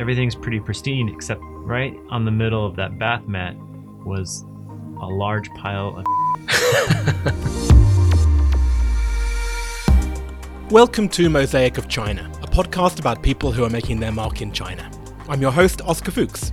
everything's 0.00 0.34
pretty 0.34 0.58
pristine, 0.58 1.10
except 1.10 1.42
right 1.42 1.94
on 2.08 2.24
the 2.24 2.30
middle 2.30 2.64
of 2.64 2.74
that 2.74 2.98
bath 2.98 3.28
mat 3.28 3.54
was 4.02 4.46
a 5.02 5.06
large 5.06 5.50
pile 5.50 5.94
of. 5.98 6.06
Welcome 10.70 11.06
to 11.10 11.28
Mosaic 11.28 11.76
of 11.76 11.86
China, 11.86 12.32
a 12.42 12.46
podcast 12.46 12.98
about 12.98 13.22
people 13.22 13.52
who 13.52 13.62
are 13.62 13.68
making 13.68 14.00
their 14.00 14.10
mark 14.10 14.40
in 14.40 14.52
China. 14.52 14.90
I'm 15.28 15.42
your 15.42 15.52
host, 15.52 15.82
Oscar 15.82 16.12
Fuchs. 16.12 16.50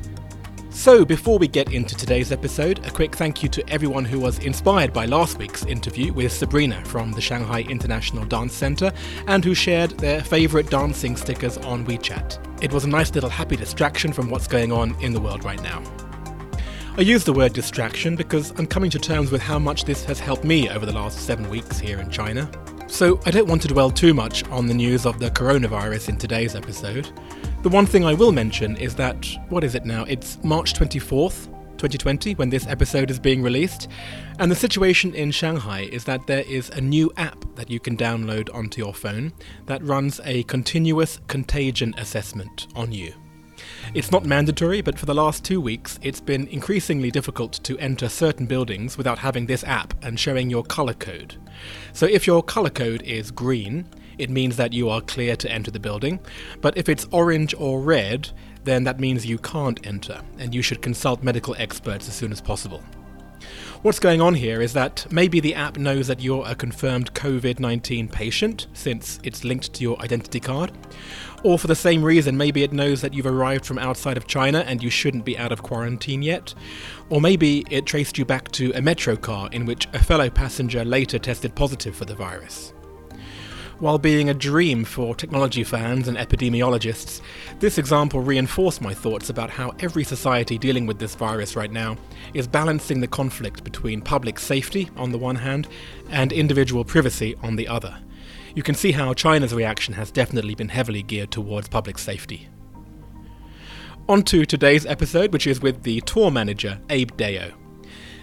So, 0.77 1.03
before 1.03 1.39
we 1.39 1.47
get 1.47 1.73
into 1.73 1.95
today's 1.95 2.31
episode, 2.31 2.85
a 2.85 2.91
quick 2.91 3.15
thank 3.15 3.41
you 3.41 3.49
to 3.49 3.67
everyone 3.67 4.05
who 4.05 4.19
was 4.19 4.37
inspired 4.37 4.93
by 4.93 5.07
last 5.07 5.39
week's 5.39 5.65
interview 5.65 6.13
with 6.13 6.31
Sabrina 6.31 6.85
from 6.85 7.11
the 7.11 7.19
Shanghai 7.19 7.61
International 7.61 8.23
Dance 8.25 8.53
Center 8.53 8.93
and 9.25 9.43
who 9.43 9.55
shared 9.55 9.89
their 9.97 10.23
favorite 10.23 10.69
dancing 10.69 11.17
stickers 11.17 11.57
on 11.57 11.83
WeChat. 11.87 12.63
It 12.63 12.71
was 12.71 12.85
a 12.85 12.89
nice 12.89 13.13
little 13.15 13.29
happy 13.29 13.55
distraction 13.55 14.13
from 14.13 14.29
what's 14.29 14.47
going 14.47 14.71
on 14.71 14.95
in 15.01 15.13
the 15.13 15.19
world 15.19 15.43
right 15.43 15.61
now. 15.63 15.81
I 16.95 17.01
use 17.01 17.23
the 17.23 17.33
word 17.33 17.53
distraction 17.53 18.15
because 18.15 18.51
I'm 18.51 18.67
coming 18.67 18.91
to 18.91 18.99
terms 18.99 19.31
with 19.31 19.41
how 19.41 19.57
much 19.57 19.85
this 19.85 20.05
has 20.05 20.19
helped 20.19 20.43
me 20.43 20.69
over 20.69 20.85
the 20.85 20.93
last 20.93 21.25
seven 21.25 21.49
weeks 21.49 21.79
here 21.79 21.99
in 21.99 22.11
China. 22.11 22.47
So, 22.85 23.19
I 23.25 23.31
don't 23.31 23.47
want 23.47 23.63
to 23.63 23.67
dwell 23.67 23.89
too 23.89 24.13
much 24.13 24.47
on 24.49 24.67
the 24.67 24.75
news 24.75 25.07
of 25.07 25.19
the 25.19 25.31
coronavirus 25.31 26.09
in 26.09 26.17
today's 26.17 26.55
episode. 26.55 27.11
The 27.67 27.73
one 27.73 27.85
thing 27.85 28.05
I 28.05 28.13
will 28.13 28.31
mention 28.31 28.77
is 28.77 28.95
that, 28.95 29.27
what 29.49 29.61
is 29.61 29.75
it 29.75 29.83
now? 29.83 30.05
It's 30.05 30.41
March 30.41 30.73
24th, 30.73 31.47
2020, 31.71 32.35
when 32.35 32.49
this 32.49 32.65
episode 32.65 33.11
is 33.11 33.19
being 33.19 33.43
released. 33.43 33.89
And 34.39 34.49
the 34.49 34.55
situation 34.55 35.13
in 35.13 35.31
Shanghai 35.31 35.81
is 35.81 36.05
that 36.05 36.25
there 36.27 36.45
is 36.47 36.69
a 36.69 36.79
new 36.79 37.11
app 37.17 37.43
that 37.55 37.69
you 37.69 37.81
can 37.81 37.97
download 37.97 38.47
onto 38.55 38.81
your 38.81 38.93
phone 38.93 39.33
that 39.65 39.83
runs 39.83 40.21
a 40.23 40.43
continuous 40.43 41.19
contagion 41.27 41.93
assessment 41.97 42.67
on 42.73 42.93
you. 42.93 43.13
It's 43.93 44.13
not 44.13 44.23
mandatory, 44.23 44.81
but 44.81 44.97
for 44.97 45.05
the 45.05 45.13
last 45.13 45.43
two 45.43 45.59
weeks, 45.59 45.99
it's 46.01 46.21
been 46.21 46.47
increasingly 46.47 47.11
difficult 47.11 47.61
to 47.65 47.77
enter 47.79 48.07
certain 48.07 48.45
buildings 48.45 48.97
without 48.97 49.19
having 49.19 49.45
this 49.45 49.65
app 49.65 49.93
and 50.05 50.17
showing 50.17 50.49
your 50.49 50.63
color 50.63 50.93
code. 50.93 51.35
So 51.91 52.05
if 52.05 52.25
your 52.27 52.43
color 52.43 52.69
code 52.69 53.01
is 53.01 53.29
green, 53.29 53.89
it 54.17 54.29
means 54.29 54.57
that 54.57 54.73
you 54.73 54.89
are 54.89 55.01
clear 55.01 55.35
to 55.35 55.51
enter 55.51 55.71
the 55.71 55.79
building. 55.79 56.19
But 56.61 56.77
if 56.77 56.89
it's 56.89 57.07
orange 57.11 57.53
or 57.57 57.81
red, 57.81 58.29
then 58.63 58.83
that 58.83 58.99
means 58.99 59.25
you 59.25 59.37
can't 59.37 59.85
enter, 59.85 60.21
and 60.37 60.53
you 60.53 60.61
should 60.61 60.81
consult 60.81 61.23
medical 61.23 61.55
experts 61.57 62.07
as 62.07 62.15
soon 62.15 62.31
as 62.31 62.41
possible. 62.41 62.83
What's 63.83 63.99
going 63.99 64.21
on 64.21 64.33
here 64.33 64.59
is 64.59 64.73
that 64.73 65.05
maybe 65.11 65.39
the 65.39 65.53
app 65.53 65.77
knows 65.77 66.07
that 66.07 66.19
you're 66.19 66.43
a 66.47 66.55
confirmed 66.55 67.13
COVID 67.13 67.59
19 67.59 68.07
patient, 68.07 68.67
since 68.73 69.19
it's 69.23 69.43
linked 69.43 69.73
to 69.73 69.83
your 69.83 70.01
identity 70.01 70.39
card. 70.39 70.71
Or 71.43 71.59
for 71.59 71.67
the 71.67 71.75
same 71.75 72.03
reason, 72.03 72.35
maybe 72.35 72.63
it 72.63 72.73
knows 72.73 73.01
that 73.01 73.13
you've 73.13 73.27
arrived 73.27 73.65
from 73.65 73.77
outside 73.77 74.17
of 74.17 74.25
China 74.25 74.65
and 74.67 74.81
you 74.81 74.89
shouldn't 74.89 75.25
be 75.25 75.37
out 75.37 75.51
of 75.51 75.61
quarantine 75.61 76.23
yet. 76.23 76.55
Or 77.09 77.21
maybe 77.21 77.63
it 77.69 77.85
traced 77.85 78.17
you 78.17 78.25
back 78.25 78.51
to 78.53 78.71
a 78.73 78.81
metro 78.81 79.15
car 79.15 79.47
in 79.51 79.65
which 79.65 79.87
a 79.93 80.03
fellow 80.03 80.29
passenger 80.29 80.83
later 80.83 81.19
tested 81.19 81.53
positive 81.53 81.95
for 81.95 82.05
the 82.05 82.15
virus. 82.15 82.73
While 83.79 83.99
being 83.99 84.27
a 84.27 84.33
dream 84.33 84.83
for 84.85 85.13
technology 85.13 85.63
fans 85.63 86.07
and 86.07 86.17
epidemiologists, 86.17 87.21
this 87.59 87.77
example 87.77 88.21
reinforced 88.21 88.81
my 88.81 88.91
thoughts 88.91 89.29
about 89.29 89.51
how 89.51 89.75
every 89.79 90.03
society 90.03 90.57
dealing 90.57 90.87
with 90.87 90.97
this 90.97 91.13
virus 91.13 91.55
right 91.55 91.71
now 91.71 91.95
is 92.33 92.47
balancing 92.47 93.01
the 93.01 93.07
conflict 93.07 93.63
between 93.63 94.01
public 94.01 94.39
safety 94.39 94.89
on 94.97 95.11
the 95.11 95.17
one 95.19 95.35
hand 95.35 95.67
and 96.09 96.33
individual 96.33 96.83
privacy 96.83 97.35
on 97.43 97.55
the 97.55 97.67
other. 97.67 97.95
You 98.55 98.63
can 98.63 98.73
see 98.73 98.93
how 98.93 99.13
China's 99.13 99.53
reaction 99.53 99.93
has 99.93 100.09
definitely 100.09 100.55
been 100.55 100.69
heavily 100.69 101.03
geared 101.03 101.29
towards 101.29 101.69
public 101.69 101.99
safety. 101.99 102.49
On 104.09 104.23
to 104.23 104.43
today's 104.43 104.87
episode, 104.87 105.31
which 105.31 105.45
is 105.45 105.61
with 105.61 105.83
the 105.83 106.01
tour 106.01 106.31
manager, 106.31 106.79
Abe 106.89 107.15
Deo. 107.15 107.53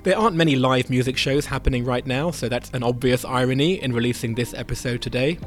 There 0.04 0.18
aren't 0.18 0.36
many 0.36 0.54
live 0.54 0.90
music 0.90 1.16
shows 1.16 1.46
happening 1.46 1.82
right 1.82 2.06
now, 2.06 2.30
so 2.30 2.46
that's 2.46 2.68
an 2.74 2.82
obvious 2.82 3.24
irony 3.24 3.82
in 3.82 3.94
releasing 3.94 4.34
this 4.34 4.52
episode 4.52 5.00
today. 5.00 5.38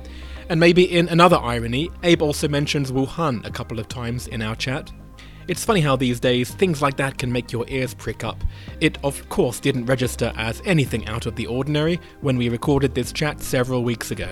And 0.50 0.59
maybe 0.59 0.84
in 0.97 1.07
another 1.09 1.38
irony, 1.38 1.91
Abe 2.01 2.23
also 2.23 2.47
mentions 2.47 2.91
Wuhan 2.91 3.46
a 3.46 3.51
couple 3.51 3.78
of 3.78 3.88
times 3.88 4.25
in 4.25 4.41
our 4.41 4.56
chat. 4.56 4.91
It's 5.47 5.63
funny 5.63 5.81
how 5.81 5.96
these 5.96 6.19
days 6.19 6.50
things 6.50 6.81
like 6.81 6.97
that 6.97 7.19
can 7.19 7.31
make 7.31 7.51
your 7.51 7.66
ears 7.67 7.94
prick 7.94 8.23
up. 8.23 8.44
It, 8.81 8.97
of 9.03 9.29
course, 9.29 9.59
didn't 9.59 9.85
register 9.85 10.34
as 10.35 10.59
anything 10.66 11.07
out 11.07 11.28
of 11.28 11.35
the 11.35 11.46
ordinary 11.46 12.00
when 12.22 12.35
we 12.35 12.50
recorded 12.50 12.96
this 12.96 13.12
chat 13.12 13.40
several 13.40 13.84
weeks 13.84 14.09
ago. 14.09 14.29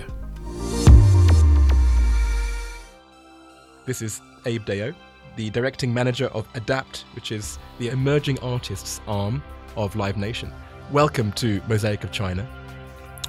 This 3.86 4.02
is 4.02 4.22
Abe 4.48 4.66
Deo, 4.66 4.96
the 5.36 5.52
directing 5.52 5.94
manager 5.94 6.30
of 6.30 6.48
Adapt, 6.56 7.06
which 7.14 7.32
is 7.32 7.60
the 7.78 7.90
emerging 7.90 8.40
artists 8.40 9.02
arm 9.06 9.44
of 9.78 9.96
Live 9.96 10.18
Nation. 10.18 10.52
Welcome 10.92 11.32
to 11.34 11.62
Mosaic 11.68 12.04
of 12.04 12.12
China. 12.12 12.48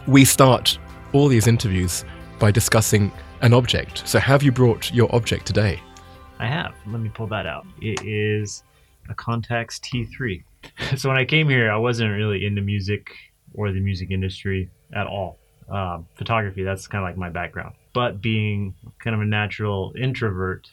We 0.07 0.25
start 0.25 0.79
all 1.13 1.29
these 1.29 1.47
interviews 1.47 2.05
by 2.39 2.51
discussing 2.51 3.11
an 3.41 3.53
object. 3.53 4.07
So, 4.07 4.19
have 4.19 4.43
you 4.43 4.53
brought 4.53 4.93
your 4.93 5.15
object 5.15 5.47
today? 5.47 5.81
I 6.39 6.47
have. 6.47 6.75
Let 6.87 7.01
me 7.01 7.09
pull 7.09 7.27
that 7.29 7.47
out. 7.47 7.67
It 7.81 8.05
is 8.05 8.63
a 9.09 9.15
Contax 9.15 9.81
T3. 9.81 10.45
so, 10.99 11.09
when 11.09 11.19
I 11.19 11.25
came 11.25 11.49
here, 11.49 11.71
I 11.71 11.77
wasn't 11.77 12.13
really 12.13 12.45
into 12.45 12.63
music 12.63 13.11
or 13.55 13.73
the 13.73 13.81
music 13.81 14.11
industry 14.11 14.71
at 14.93 15.07
all. 15.07 15.39
Um, 15.69 16.07
photography, 16.15 16.63
that's 16.63 16.87
kind 16.87 17.03
of 17.03 17.09
like 17.09 17.17
my 17.17 17.31
background. 17.31 17.75
But 17.93 18.21
being 18.21 18.75
kind 19.03 19.15
of 19.15 19.23
a 19.23 19.25
natural 19.25 19.93
introvert, 20.01 20.69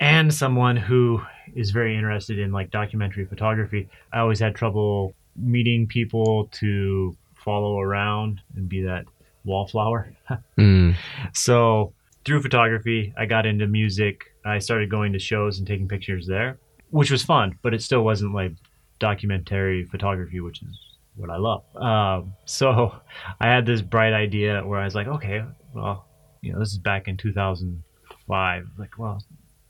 and 0.00 0.32
someone 0.32 0.76
who 0.76 1.20
is 1.54 1.70
very 1.70 1.96
interested 1.96 2.38
in 2.38 2.52
like 2.52 2.70
documentary 2.70 3.24
photography. 3.24 3.88
I 4.12 4.20
always 4.20 4.38
had 4.38 4.54
trouble 4.54 5.14
meeting 5.36 5.86
people 5.86 6.48
to 6.52 7.16
follow 7.34 7.80
around 7.80 8.40
and 8.56 8.68
be 8.68 8.82
that 8.82 9.04
wallflower. 9.44 10.12
mm. 10.58 10.94
So 11.32 11.92
through 12.24 12.42
photography, 12.42 13.12
I 13.16 13.26
got 13.26 13.46
into 13.46 13.66
music. 13.66 14.24
I 14.44 14.58
started 14.58 14.90
going 14.90 15.12
to 15.12 15.18
shows 15.18 15.58
and 15.58 15.66
taking 15.66 15.88
pictures 15.88 16.26
there, 16.26 16.58
which 16.90 17.10
was 17.10 17.22
fun, 17.22 17.58
but 17.62 17.74
it 17.74 17.82
still 17.82 18.02
wasn't 18.02 18.34
like 18.34 18.52
documentary 18.98 19.84
photography, 19.84 20.40
which 20.40 20.62
is 20.62 20.78
what 21.16 21.30
I 21.30 21.36
love. 21.36 21.64
Um, 21.76 22.34
so 22.44 22.94
I 23.40 23.46
had 23.46 23.66
this 23.66 23.82
bright 23.82 24.12
idea 24.12 24.64
where 24.64 24.80
I 24.80 24.84
was 24.84 24.94
like, 24.94 25.06
okay, 25.06 25.44
well, 25.74 26.06
you 26.40 26.52
know, 26.52 26.60
this 26.60 26.72
is 26.72 26.78
back 26.78 27.08
in 27.08 27.16
2005. 27.16 28.66
Like, 28.78 28.98
well, 28.98 29.22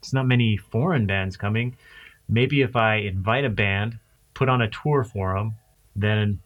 it's 0.08 0.14
not 0.14 0.26
many 0.26 0.56
foreign 0.56 1.04
bands 1.04 1.36
coming. 1.36 1.76
Maybe 2.30 2.62
if 2.62 2.76
I 2.76 2.96
invite 2.96 3.44
a 3.44 3.50
band, 3.50 3.98
put 4.32 4.48
on 4.48 4.62
a 4.62 4.70
tour 4.70 5.04
for 5.04 5.34
them, 5.34 5.56
then 5.94 6.40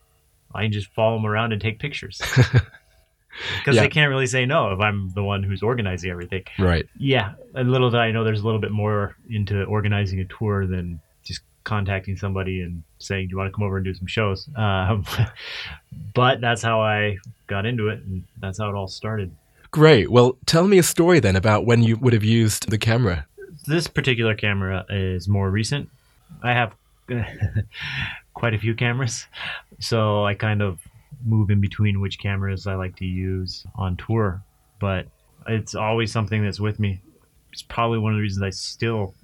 I 0.52 0.64
can 0.64 0.72
just 0.72 0.88
follow 0.88 1.16
them 1.16 1.26
around 1.26 1.52
and 1.52 1.62
take 1.62 1.78
pictures. 1.78 2.20
Because 3.58 3.76
yeah. 3.76 3.82
they 3.84 3.88
can't 3.88 4.10
really 4.10 4.26
say 4.26 4.44
no 4.44 4.72
if 4.72 4.80
I'm 4.80 5.08
the 5.14 5.22
one 5.22 5.42
who's 5.42 5.62
organizing 5.62 6.10
everything. 6.10 6.44
Right. 6.58 6.86
Yeah. 6.98 7.32
A 7.54 7.64
little 7.64 7.90
that 7.92 7.98
I 7.98 8.10
know 8.10 8.24
there's 8.24 8.42
a 8.42 8.44
little 8.44 8.60
bit 8.60 8.72
more 8.72 9.16
into 9.30 9.64
organizing 9.64 10.20
a 10.20 10.26
tour 10.26 10.66
than 10.66 11.00
just 11.24 11.40
contacting 11.64 12.18
somebody 12.18 12.60
and 12.60 12.82
saying, 12.98 13.28
"Do 13.28 13.30
you 13.30 13.38
want 13.38 13.50
to 13.50 13.56
come 13.56 13.64
over 13.64 13.78
and 13.78 13.86
do 13.86 13.94
some 13.94 14.06
shows?" 14.06 14.50
Um, 14.58 15.06
but 16.12 16.42
that's 16.42 16.60
how 16.60 16.82
I 16.82 17.16
got 17.46 17.64
into 17.64 17.88
it, 17.88 18.02
and 18.02 18.24
that's 18.38 18.58
how 18.58 18.68
it 18.68 18.74
all 18.74 18.86
started. 18.86 19.34
Great. 19.70 20.10
Well, 20.10 20.36
tell 20.44 20.68
me 20.68 20.76
a 20.76 20.82
story 20.82 21.18
then 21.18 21.34
about 21.34 21.64
when 21.64 21.82
you 21.82 21.96
would 21.96 22.12
have 22.12 22.22
used 22.22 22.68
the 22.68 22.76
camera 22.76 23.26
this 23.66 23.86
particular 23.86 24.34
camera 24.34 24.84
is 24.88 25.28
more 25.28 25.50
recent. 25.50 25.88
I 26.42 26.52
have 26.52 26.74
quite 28.34 28.54
a 28.54 28.58
few 28.58 28.74
cameras, 28.74 29.26
so 29.80 30.24
I 30.24 30.34
kind 30.34 30.62
of 30.62 30.80
move 31.24 31.50
in 31.50 31.60
between 31.60 32.00
which 32.00 32.18
cameras 32.18 32.66
I 32.66 32.74
like 32.74 32.96
to 32.96 33.04
use 33.04 33.64
on 33.74 33.96
tour. 33.96 34.42
But 34.80 35.06
it's 35.46 35.74
always 35.74 36.12
something 36.12 36.42
that's 36.42 36.60
with 36.60 36.78
me. 36.78 37.00
It's 37.52 37.62
probably 37.62 37.98
one 37.98 38.12
of 38.12 38.16
the 38.16 38.22
reasons 38.22 38.42
I 38.42 38.50
still 38.50 39.14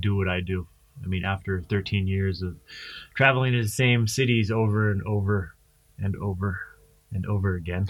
do 0.00 0.16
what 0.16 0.28
I 0.28 0.40
do. 0.40 0.66
I 1.02 1.06
mean, 1.06 1.24
after 1.24 1.60
13 1.62 2.06
years 2.06 2.42
of 2.42 2.56
traveling 3.14 3.52
to 3.52 3.62
the 3.62 3.68
same 3.68 4.06
cities 4.06 4.50
over 4.50 4.90
and 4.90 5.02
over 5.02 5.54
and 5.98 6.14
over 6.16 6.60
and 7.12 7.26
over 7.26 7.56
again. 7.56 7.86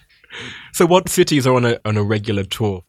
so, 0.72 0.86
what 0.86 1.08
cities 1.08 1.46
are 1.46 1.54
on 1.54 1.64
a 1.64 1.80
on 1.84 1.96
a 1.96 2.02
regular 2.02 2.44
tour? 2.44 2.84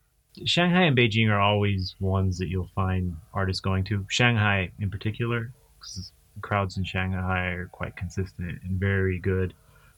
Shanghai 0.45 0.83
and 0.83 0.97
Beijing 0.97 1.29
are 1.29 1.39
always 1.39 1.95
ones 1.99 2.37
that 2.39 2.47
you'll 2.47 2.69
find 2.75 3.17
artists 3.33 3.61
going 3.61 3.83
to. 3.85 4.05
Shanghai, 4.09 4.71
in 4.79 4.89
particular, 4.89 5.51
because 5.79 6.11
crowds 6.41 6.77
in 6.77 6.83
Shanghai 6.83 7.49
are 7.49 7.67
quite 7.67 7.95
consistent 7.95 8.59
and 8.63 8.79
very 8.79 9.19
good, 9.19 9.53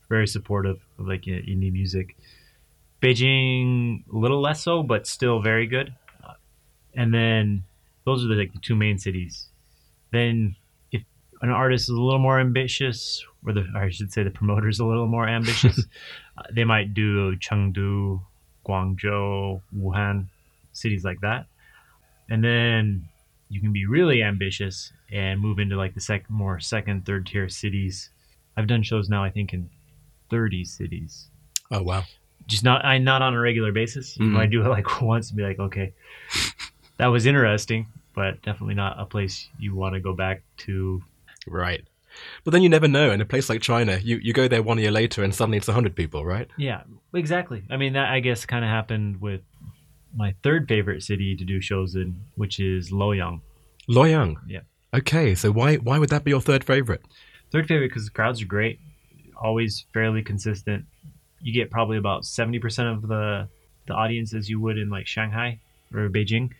very 0.09 0.27
supportive 0.27 0.79
of 0.99 1.07
like 1.07 1.23
indie 1.23 1.71
music. 1.71 2.15
Beijing, 3.01 4.03
a 4.11 4.17
little 4.17 4.41
less 4.41 4.63
so, 4.63 4.83
but 4.83 5.07
still 5.07 5.39
very 5.39 5.67
good. 5.67 5.93
Uh, 6.23 6.33
and 6.95 7.13
then 7.13 7.63
those 8.05 8.23
are 8.25 8.27
the, 8.27 8.35
like 8.35 8.53
the 8.53 8.59
two 8.59 8.75
main 8.75 8.97
cities. 8.97 9.47
Then, 10.11 10.55
if 10.91 11.03
an 11.41 11.49
artist 11.49 11.83
is 11.83 11.95
a 11.95 12.01
little 12.01 12.19
more 12.19 12.39
ambitious, 12.39 13.23
or 13.45 13.53
the 13.53 13.65
or 13.75 13.83
I 13.83 13.89
should 13.89 14.11
say 14.11 14.23
the 14.23 14.31
promoter 14.31 14.67
is 14.67 14.79
a 14.79 14.85
little 14.85 15.07
more 15.07 15.27
ambitious, 15.27 15.79
uh, 16.37 16.43
they 16.51 16.63
might 16.63 16.93
do 16.93 17.35
Chengdu 17.37 18.21
Guangzhou, 18.65 19.61
Wuhan, 19.75 20.25
cities 20.73 21.03
like 21.05 21.21
that. 21.21 21.45
and 22.29 22.43
then 22.43 23.07
you 23.49 23.61
can 23.61 23.71
be 23.71 23.85
really 23.85 24.23
ambitious 24.23 24.91
and 25.11 25.39
move 25.39 25.59
into 25.59 25.75
like 25.77 25.93
the 25.93 26.01
second, 26.01 26.33
more 26.35 26.59
second, 26.59 27.05
third 27.05 27.27
tier 27.27 27.47
cities. 27.47 28.09
I've 28.57 28.65
done 28.67 28.81
shows 28.81 29.07
now, 29.07 29.23
I 29.23 29.29
think, 29.29 29.53
in 29.53 29.69
30 30.31 30.65
cities. 30.65 31.27
Oh 31.71 31.83
wow. 31.83 32.03
Just 32.47 32.63
not, 32.63 32.83
I 32.83 32.97
not 32.97 33.21
on 33.21 33.33
a 33.35 33.39
regular 33.39 33.71
basis. 33.71 34.17
Mhm. 34.17 34.35
I 34.37 34.47
do 34.47 34.65
it 34.65 34.69
like 34.69 35.01
once 35.13 35.29
and 35.29 35.37
be 35.37 35.43
like, 35.43 35.59
okay, 35.59 35.93
that 36.97 37.07
was 37.07 37.25
interesting, 37.27 37.85
but 38.15 38.41
definitely 38.41 38.75
not 38.75 38.99
a 38.99 39.05
place 39.05 39.47
you 39.59 39.75
want 39.75 39.93
to 39.93 39.99
go 39.99 40.13
back 40.13 40.41
to. 40.65 41.03
Right. 41.47 41.83
But 42.43 42.51
then 42.51 42.61
you 42.61 42.69
never 42.69 42.87
know. 42.87 43.11
In 43.11 43.21
a 43.21 43.25
place 43.25 43.49
like 43.49 43.61
China, 43.61 43.99
you, 44.01 44.17
you 44.17 44.33
go 44.33 44.47
there 44.47 44.63
one 44.63 44.77
year 44.77 44.91
later 44.91 45.23
and 45.23 45.33
suddenly 45.33 45.57
it's 45.57 45.67
100 45.67 45.95
people, 45.95 46.25
right? 46.25 46.47
Yeah, 46.57 46.83
exactly. 47.13 47.63
I 47.69 47.77
mean, 47.77 47.93
that 47.93 48.09
I 48.09 48.19
guess 48.19 48.45
kind 48.45 48.63
of 48.63 48.69
happened 48.69 49.21
with 49.21 49.41
my 50.15 50.35
third 50.43 50.67
favorite 50.67 51.03
city 51.03 51.35
to 51.35 51.43
do 51.43 51.61
shows 51.61 51.95
in, 51.95 52.21
which 52.35 52.59
is 52.59 52.91
Luoyang. 52.91 53.41
Luoyang. 53.89 54.35
Yeah. 54.47 54.61
Okay, 54.93 55.35
so 55.35 55.51
why 55.51 55.75
why 55.75 55.99
would 55.99 56.09
that 56.09 56.23
be 56.23 56.31
your 56.31 56.39
third 56.39 56.63
favorite? 56.63 57.01
Third 57.51 57.67
favorite 57.67 57.89
because 57.89 58.05
the 58.05 58.11
crowds 58.11 58.41
are 58.41 58.45
great, 58.45 58.79
always 59.35 59.85
fairly 59.93 60.21
consistent. 60.21 60.85
You 61.41 61.53
get 61.53 61.69
probably 61.69 61.97
about 61.97 62.23
seventy 62.23 62.59
percent 62.59 62.87
of 62.89 63.07
the 63.07 63.49
the 63.87 63.93
audience 63.93 64.33
as 64.33 64.49
you 64.49 64.59
would 64.61 64.77
in 64.77 64.89
like 64.89 65.05
Shanghai 65.05 65.59
or 65.93 66.09
Beijing, 66.09 66.51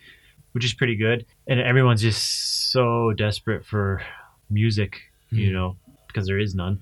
which 0.52 0.66
is 0.66 0.74
pretty 0.74 0.96
good. 0.96 1.25
And 1.48 1.60
everyone's 1.60 2.02
just 2.02 2.72
so 2.72 3.13
desperate 3.13 3.66
for 3.66 4.02
music, 4.50 5.00
you 5.36 5.50
Mhm. 5.50 5.54
know, 5.54 5.78
because 6.08 6.28
there 6.28 6.40
is 6.40 6.56
none. 6.56 6.80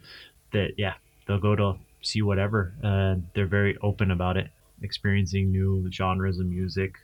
That 0.52 0.72
yeah, 0.78 0.94
they'll 1.26 1.40
go 1.40 1.56
to 1.56 1.78
see 2.02 2.22
whatever, 2.22 2.74
and 2.84 3.28
they're 3.34 3.48
very 3.48 3.78
open 3.78 4.12
about 4.12 4.38
it, 4.38 4.50
experiencing 4.82 5.52
new 5.52 5.90
genres 5.92 6.40
of 6.40 6.46
music. 6.48 6.96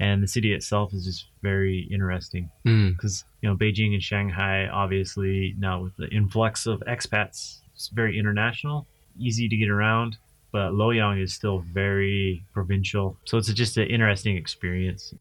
And 0.00 0.22
the 0.22 0.28
city 0.28 0.52
itself 0.52 0.94
is 0.94 1.04
just 1.04 1.26
very 1.42 1.80
interesting 1.90 2.48
Mm. 2.64 2.92
because 2.94 3.24
you 3.42 3.48
know 3.48 3.56
Beijing 3.56 3.92
and 3.94 4.02
Shanghai, 4.02 4.68
obviously 4.68 5.54
now 5.58 5.82
with 5.82 5.96
the 5.96 6.08
influx 6.10 6.66
of 6.66 6.80
expats, 6.86 7.62
it's 7.74 7.88
very 7.88 8.16
international, 8.18 8.86
easy 9.18 9.48
to 9.48 9.56
get 9.56 9.68
around. 9.68 10.16
But 10.50 10.70
Luoyang 10.72 11.20
is 11.20 11.34
still 11.34 11.58
very 11.58 12.42
provincial, 12.54 13.18
so 13.26 13.36
it's 13.38 13.52
just 13.52 13.76
an 13.76 13.88
interesting 13.88 14.36
experience. 14.36 15.12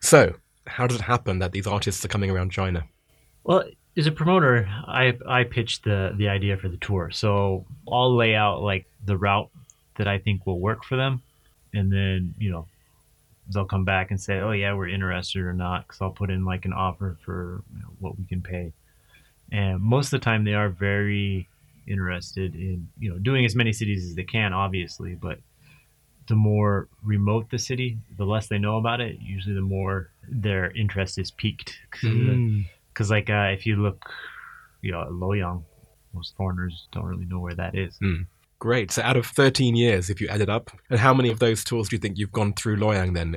So, 0.00 0.34
how 0.66 0.86
does 0.86 0.98
it 0.98 1.02
happen 1.02 1.38
that 1.40 1.52
these 1.52 1.66
artists 1.66 2.04
are 2.04 2.08
coming 2.08 2.30
around 2.30 2.50
China? 2.52 2.84
Well, 3.42 3.64
as 3.96 4.06
a 4.06 4.12
promoter, 4.12 4.68
I 4.86 5.16
I 5.26 5.44
pitched 5.44 5.84
the 5.84 6.12
the 6.16 6.28
idea 6.28 6.56
for 6.56 6.68
the 6.68 6.76
tour, 6.78 7.10
so 7.10 7.64
I'll 7.90 8.14
lay 8.14 8.34
out 8.34 8.62
like 8.62 8.86
the 9.04 9.16
route 9.16 9.50
that 9.96 10.08
I 10.08 10.18
think 10.18 10.46
will 10.46 10.58
work 10.58 10.84
for 10.84 10.96
them, 10.96 11.22
and 11.72 11.92
then 11.92 12.34
you 12.38 12.50
know 12.50 12.66
they'll 13.52 13.64
come 13.64 13.84
back 13.84 14.10
and 14.10 14.20
say, 14.20 14.40
oh 14.40 14.52
yeah, 14.52 14.74
we're 14.74 14.88
interested 14.88 15.42
or 15.42 15.52
not, 15.52 15.86
because 15.86 16.00
I'll 16.00 16.10
put 16.10 16.30
in 16.30 16.44
like 16.44 16.64
an 16.64 16.72
offer 16.72 17.16
for 17.24 17.62
you 17.74 17.82
know, 17.82 17.88
what 18.00 18.18
we 18.18 18.24
can 18.24 18.42
pay, 18.42 18.72
and 19.52 19.80
most 19.80 20.06
of 20.06 20.20
the 20.20 20.24
time 20.24 20.44
they 20.44 20.54
are 20.54 20.68
very 20.68 21.48
interested 21.86 22.54
in 22.54 22.88
you 22.98 23.10
know 23.10 23.18
doing 23.18 23.44
as 23.44 23.54
many 23.54 23.72
cities 23.72 24.04
as 24.04 24.14
they 24.14 24.24
can, 24.24 24.52
obviously, 24.52 25.14
but 25.14 25.38
the 26.26 26.34
more 26.34 26.88
remote 27.04 27.50
the 27.50 27.58
city, 27.58 27.98
the 28.16 28.24
less 28.24 28.48
they 28.48 28.58
know 28.58 28.78
about 28.78 29.00
it. 29.00 29.18
Usually, 29.20 29.54
the 29.54 29.60
more 29.60 30.10
their 30.28 30.70
interest 30.72 31.18
is 31.18 31.30
piqued. 31.30 31.78
Mm. 32.02 32.64
Because 32.94 33.10
like 33.10 33.28
uh, 33.28 33.50
if 33.52 33.66
you 33.66 33.76
look, 33.76 34.08
you 34.80 34.92
know, 34.92 35.02
at 35.02 35.08
Luoyang, 35.08 35.64
most 36.14 36.36
foreigners 36.36 36.86
don't 36.92 37.04
really 37.04 37.26
know 37.26 37.40
where 37.40 37.54
that 37.54 37.74
is. 37.74 37.98
Great. 38.60 38.90
So, 38.92 39.02
out 39.02 39.16
of 39.16 39.26
13 39.26 39.76
years, 39.76 40.08
if 40.08 40.20
you 40.20 40.28
add 40.28 40.40
it 40.40 40.48
up, 40.48 40.70
and 40.88 40.98
how 40.98 41.12
many 41.12 41.28
of 41.28 41.38
those 41.38 41.64
tours 41.64 41.88
do 41.88 41.96
you 41.96 42.00
think 42.00 42.16
you've 42.16 42.32
gone 42.32 42.54
through 42.54 42.76
Luoyang 42.76 43.14
then? 43.14 43.36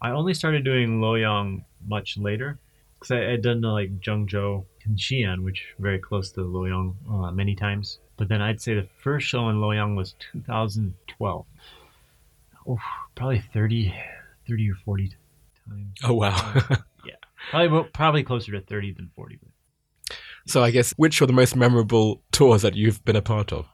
I 0.00 0.10
only 0.10 0.34
started 0.34 0.64
doing 0.64 1.00
Luoyang 1.00 1.64
much 1.86 2.16
later 2.16 2.58
because 2.98 3.10
I 3.10 3.18
had 3.18 3.42
done 3.42 3.64
uh, 3.64 3.72
like 3.72 4.00
Zhengzhou 4.00 4.64
and 4.84 4.96
Xi'an, 4.96 5.44
which 5.44 5.74
are 5.78 5.82
very 5.82 5.98
close 5.98 6.32
to 6.32 6.40
Luoyang 6.40 6.94
uh, 7.10 7.30
many 7.32 7.54
times. 7.54 7.98
But 8.16 8.28
then 8.28 8.40
I'd 8.40 8.60
say 8.60 8.74
the 8.74 8.88
first 9.02 9.26
show 9.26 9.48
in 9.48 9.56
Luoyang 9.56 9.96
was 9.96 10.14
2012. 10.32 11.44
Oh, 12.66 12.78
probably 13.14 13.40
30, 13.40 13.94
30 14.48 14.70
or 14.70 14.74
40 14.84 15.08
times. 15.68 15.98
Oh, 16.04 16.14
wow. 16.14 16.62
Probably 17.50 17.88
probably 17.92 18.22
closer 18.22 18.52
to 18.52 18.60
30 18.60 18.92
than 18.92 19.10
40. 19.14 19.38
so, 20.46 20.62
I 20.62 20.70
guess, 20.70 20.92
which 20.96 21.20
are 21.20 21.26
the 21.26 21.32
most 21.32 21.56
memorable 21.56 22.22
tours 22.32 22.62
that 22.62 22.74
you've 22.74 23.04
been 23.04 23.16
a 23.16 23.22
part 23.22 23.52
of? 23.52 23.66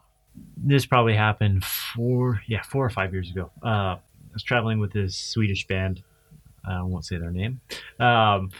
this 0.57 0.87
probably 0.87 1.15
happened 1.15 1.65
four 1.65 2.41
yeah 2.47 2.63
four 2.63 2.85
or 2.85 2.91
five 2.91 3.13
years 3.13 3.31
ago. 3.31 3.51
Uh, 3.63 3.97
i 3.97 4.33
was 4.33 4.43
traveling 4.43 4.79
with 4.79 4.93
this 4.93 5.17
swedish 5.17 5.67
band. 5.67 6.03
I 6.69 6.83
won't 6.83 7.05
say 7.05 7.17
their 7.19 7.31
name. 7.31 7.61
Um, 7.99 8.51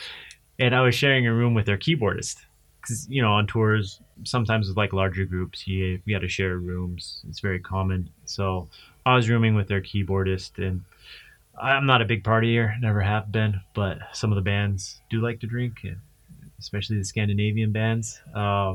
and 0.59 0.75
i 0.75 0.81
was 0.81 0.95
sharing 0.95 1.27
a 1.27 1.33
room 1.33 1.55
with 1.55 1.67
their 1.67 1.79
keyboardist. 1.79 2.37
Because 2.81 3.07
you 3.11 3.21
know 3.23 3.33
on 3.33 3.47
tours 3.47 4.01
sometimes 4.25 4.69
with 4.69 4.77
like 4.77 4.93
larger 4.93 5.25
groups 5.25 5.67
you, 5.67 6.01
you 6.05 6.15
got 6.15 6.21
to 6.21 6.29
share 6.29 6.57
rooms. 6.57 7.23
It's 7.29 7.41
very 7.41 7.61
common. 7.61 8.11
So 8.25 8.69
i 9.07 9.15
was 9.15 9.29
rooming 9.29 9.55
with 9.55 9.69
their 9.69 9.81
keyboardist 9.81 10.59
and 10.59 10.83
i'm 11.61 11.87
not 11.87 12.03
a 12.03 12.05
big 12.05 12.23
partier 12.23 12.79
never 12.81 13.01
have 13.01 13.31
been 13.31 13.61
but 13.75 13.99
some 14.13 14.31
of 14.33 14.37
the 14.37 14.43
bands 14.43 15.01
do 15.11 15.21
like 15.21 15.41
to 15.41 15.47
drink 15.47 15.85
especially 16.59 16.97
the 16.97 17.05
scandinavian 17.05 17.73
bands 17.73 18.21
uh, 18.35 18.75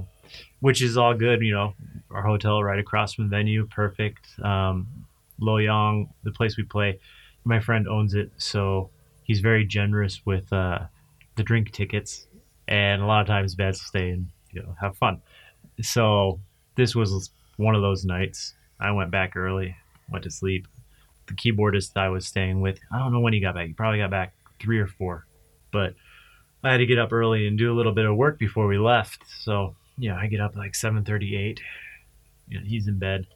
which 0.60 0.82
is 0.82 0.98
all 0.98 1.14
good 1.14 1.42
you 1.42 1.54
know 1.54 1.74
our 2.14 2.22
hotel 2.22 2.64
right 2.64 2.80
across 2.80 3.14
from 3.14 3.26
the 3.26 3.30
venue, 3.30 3.68
perfect. 3.68 4.28
Um, 4.44 4.88
Luoyang, 5.42 6.10
the 6.24 6.32
place 6.32 6.58
we 6.58 6.64
play, 6.64 7.00
my 7.44 7.60
friend 7.60 7.88
owns 7.88 8.14
it, 8.14 8.32
so 8.38 8.90
he's 9.24 9.40
very 9.40 9.66
generous 9.66 10.22
with 10.26 10.52
uh, 10.54 10.80
the 11.36 11.44
drink 11.44 11.72
tickets, 11.72 12.28
and 12.68 13.02
a 13.02 13.06
lot 13.06 13.22
of 13.22 13.28
times 13.28 13.56
bands 13.56 13.80
will 13.80 13.88
stay 13.88 14.12
and 14.12 14.28
you 14.52 14.62
know 14.62 14.76
have 14.80 14.96
fun. 14.98 15.22
So 15.82 16.40
this 16.76 16.96
was 16.96 17.32
one 17.58 17.76
of 17.76 17.82
those 17.82 18.06
nights. 18.06 18.54
I 18.80 18.92
went 18.92 19.12
back 19.12 19.36
early, 19.36 19.76
went 20.10 20.24
to 20.24 20.32
sleep. 20.32 20.68
The 21.28 21.34
keyboardist 21.34 21.96
I 21.96 22.10
was 22.10 22.28
staying 22.28 22.62
with, 22.62 22.80
I 22.92 23.00
don't 23.00 23.14
know 23.14 23.20
when 23.20 23.34
he 23.34 23.40
got 23.40 23.56
back. 23.56 23.68
He 23.68 23.74
probably 23.74 24.00
got 24.00 24.12
back 24.12 24.34
three 24.60 24.80
or 24.80 24.88
four, 24.88 25.26
but 25.72 25.96
I 26.64 26.72
had 26.72 26.78
to 26.78 26.86
get 26.86 27.00
up 27.00 27.12
early 27.12 27.48
and 27.48 27.58
do 27.58 27.72
a 27.72 27.76
little 27.76 27.94
bit 27.94 28.06
of 28.06 28.16
work 28.16 28.40
before 28.40 28.68
we 28.68 28.78
left. 28.78 29.24
So 29.42 29.76
yeah, 29.98 30.18
I 30.18 30.28
get 30.28 30.42
up 30.42 30.56
like 30.56 30.76
seven 30.76 31.04
thirty-eight 31.04 31.60
you 32.48 32.60
know, 32.60 32.66
he's 32.66 32.88
in 32.88 33.00
bed. 33.00 33.28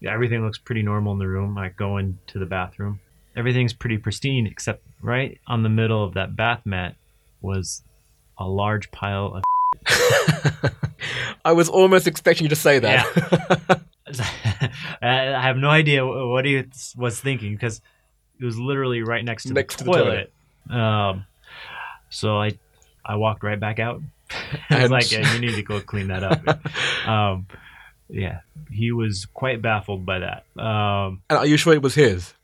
Yeah, 0.00 0.12
everything 0.12 0.44
looks 0.44 0.58
pretty 0.58 0.82
normal 0.82 1.12
in 1.12 1.18
the 1.18 1.28
room. 1.28 1.56
I 1.58 1.70
go 1.70 1.98
into 1.98 2.38
the 2.38 2.46
bathroom. 2.46 3.00
Everything's 3.36 3.72
pretty 3.72 3.98
pristine, 3.98 4.46
except 4.46 4.82
right 5.00 5.40
on 5.46 5.62
the 5.62 5.68
middle 5.68 6.04
of 6.04 6.14
that 6.14 6.36
bath 6.36 6.62
mat 6.64 6.96
was 7.40 7.82
a 8.38 8.46
large 8.46 8.90
pile 8.90 9.34
of. 9.36 9.42
I 11.44 11.52
was 11.52 11.68
almost 11.68 12.06
expecting 12.06 12.44
you 12.44 12.48
to 12.50 12.56
say 12.56 12.78
that. 12.78 13.80
I 15.02 15.40
have 15.42 15.56
no 15.56 15.68
idea 15.68 16.04
what 16.06 16.44
he 16.44 16.64
was 16.96 17.20
thinking 17.20 17.54
because 17.54 17.80
it 18.40 18.44
was 18.44 18.58
literally 18.58 19.02
right 19.02 19.24
next 19.24 19.44
to 19.44 19.52
Next 19.52 19.78
the 19.78 19.84
to 19.84 19.90
the 19.90 19.92
toilet. 19.92 20.32
Um, 20.70 21.26
so 22.10 22.38
I, 22.38 22.58
I 23.04 23.16
walked 23.16 23.42
right 23.42 23.58
back 23.58 23.78
out. 23.78 24.00
I 24.70 24.82
was 24.82 24.90
like, 24.90 25.10
yeah, 25.12 25.32
"You 25.34 25.40
need 25.40 25.54
to 25.54 25.62
go 25.62 25.80
clean 25.80 26.08
that 26.08 26.24
up." 26.24 27.06
um, 27.08 27.46
yeah, 28.08 28.40
he 28.70 28.92
was 28.92 29.26
quite 29.26 29.62
baffled 29.62 30.06
by 30.06 30.20
that. 30.20 30.44
Um, 30.60 31.22
and 31.28 31.38
are 31.38 31.46
you 31.46 31.56
sure 31.56 31.74
it 31.74 31.82
was 31.82 31.94
his? 31.94 32.34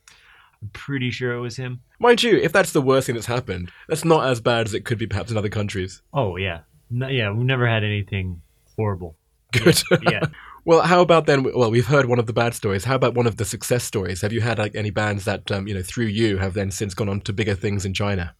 I'm 0.61 0.69
pretty 0.69 1.09
sure 1.09 1.33
it 1.33 1.39
was 1.39 1.57
him. 1.57 1.81
Mind 1.99 2.21
you, 2.21 2.37
if 2.37 2.51
that's 2.51 2.71
the 2.71 2.81
worst 2.81 3.07
thing 3.07 3.15
that's 3.15 3.27
happened, 3.27 3.71
that's 3.87 4.05
not 4.05 4.27
as 4.27 4.39
bad 4.41 4.67
as 4.67 4.73
it 4.73 4.85
could 4.85 4.97
be 4.99 5.07
perhaps 5.07 5.31
in 5.31 5.37
other 5.37 5.49
countries. 5.49 6.01
Oh 6.13 6.35
yeah, 6.37 6.61
no, 6.89 7.07
yeah. 7.07 7.31
We've 7.31 7.45
never 7.45 7.67
had 7.67 7.83
anything 7.83 8.41
horrible. 8.75 9.15
Good. 9.51 9.81
Yeah. 10.03 10.25
Well, 10.63 10.81
how 10.81 11.01
about 11.01 11.25
then? 11.25 11.43
Well, 11.43 11.71
we've 11.71 11.87
heard 11.87 12.05
one 12.05 12.19
of 12.19 12.27
the 12.27 12.33
bad 12.33 12.53
stories. 12.53 12.83
How 12.83 12.95
about 12.95 13.15
one 13.15 13.25
of 13.25 13.37
the 13.37 13.45
success 13.45 13.83
stories? 13.83 14.21
Have 14.21 14.31
you 14.31 14.41
had 14.41 14.59
like 14.59 14.75
any 14.75 14.91
bands 14.91 15.25
that 15.25 15.49
um, 15.51 15.67
you 15.67 15.73
know 15.73 15.81
through 15.81 16.05
you 16.05 16.37
have 16.37 16.53
then 16.53 16.69
since 16.69 16.93
gone 16.93 17.09
on 17.09 17.21
to 17.21 17.33
bigger 17.33 17.55
things 17.55 17.85
in 17.85 17.93
China? 17.93 18.35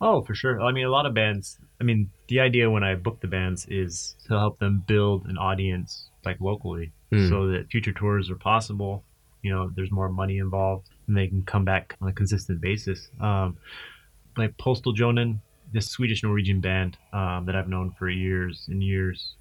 Oh, 0.00 0.22
for 0.22 0.34
sure. 0.34 0.60
I 0.60 0.72
mean, 0.72 0.84
a 0.84 0.90
lot 0.90 1.06
of 1.06 1.14
bands. 1.14 1.58
I 1.80 1.84
mean, 1.84 2.10
the 2.28 2.40
idea 2.40 2.70
when 2.70 2.82
I 2.82 2.96
book 2.96 3.20
the 3.20 3.28
bands 3.28 3.66
is 3.70 4.16
to 4.26 4.38
help 4.38 4.58
them 4.58 4.82
build 4.86 5.26
an 5.26 5.38
audience 5.38 6.08
like 6.24 6.40
locally, 6.40 6.92
Hmm. 7.12 7.28
so 7.28 7.46
that 7.48 7.68
future 7.70 7.92
tours 7.92 8.28
are 8.30 8.36
possible. 8.36 9.04
You 9.42 9.54
know, 9.54 9.70
there's 9.76 9.92
more 9.92 10.08
money 10.08 10.38
involved, 10.38 10.88
and 11.06 11.16
they 11.16 11.28
can 11.28 11.42
come 11.44 11.64
back 11.64 11.96
on 12.00 12.08
a 12.08 12.12
consistent 12.12 12.60
basis. 12.60 13.08
Um, 13.20 13.56
like 14.36 14.56
Postiljonen, 14.56 15.38
this 15.72 15.88
Swedish 15.88 16.24
Norwegian 16.24 16.60
band 16.60 16.98
um, 17.12 17.46
that 17.46 17.54
I've 17.54 17.68
known 17.68 17.92
for 17.96 18.10
years 18.10 18.66
and 18.68 18.82
years. 18.82 19.35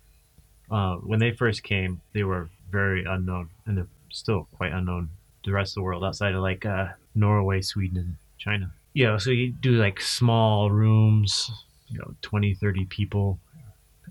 Uh, 0.70 0.96
when 0.96 1.20
they 1.20 1.32
first 1.32 1.64
came, 1.64 2.02
they 2.14 2.24
were 2.24 2.50
very 2.72 3.06
unknown, 3.06 3.50
and 3.66 3.78
they're 3.78 3.88
still 4.12 4.48
quite 4.56 4.72
unknown 4.72 5.10
to 5.44 5.52
the 5.52 5.56
rest 5.56 5.72
of 5.72 5.76
the 5.76 5.84
world 5.84 6.04
outside 6.04 6.34
of 6.34 6.42
like 6.42 6.66
uh, 6.66 6.88
Norway, 7.14 7.62
Sweden, 7.62 7.98
and 7.98 8.16
China. 8.38 8.72
You 8.94 9.06
know, 9.06 9.18
so 9.18 9.30
you 9.30 9.52
do 9.52 9.74
like 9.74 10.02
small 10.02 10.72
rooms, 10.72 11.52
you 11.90 12.00
know, 12.00 12.14
20, 12.22 12.54
30 12.56 12.86
people. 12.86 13.40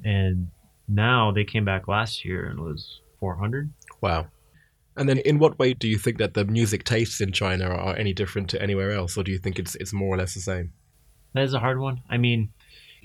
And 0.05 0.51
now 0.89 1.33
they 1.33 1.45
came 1.45 1.65
back 1.65 1.89
last 1.89 2.25
year 2.25 2.47
and 2.47 2.59
it 2.59 2.63
was 2.63 3.01
400. 3.21 3.71
Wow. 4.01 4.27
And 4.97 5.09
then, 5.09 5.19
in 5.19 5.39
what 5.39 5.59
way 5.59 5.75
do 5.75 5.89
you 5.89 5.99
think 5.99 6.19
that 6.19 6.35
the 6.35 6.45
music 6.45 6.85
tastes 6.85 7.21
in 7.21 7.33
China 7.33 7.67
are 7.67 7.97
any 7.97 8.13
different 8.13 8.49
to 8.51 8.63
anywhere 8.63 8.93
else, 8.93 9.17
or 9.17 9.25
do 9.25 9.33
you 9.33 9.39
think 9.39 9.59
it's 9.59 9.75
it's 9.77 9.93
more 9.93 10.15
or 10.15 10.19
less 10.19 10.35
the 10.35 10.41
same? 10.41 10.73
That 11.33 11.43
is 11.43 11.53
a 11.53 11.59
hard 11.59 11.81
one. 11.81 12.03
I 12.09 12.17
mean, 12.17 12.53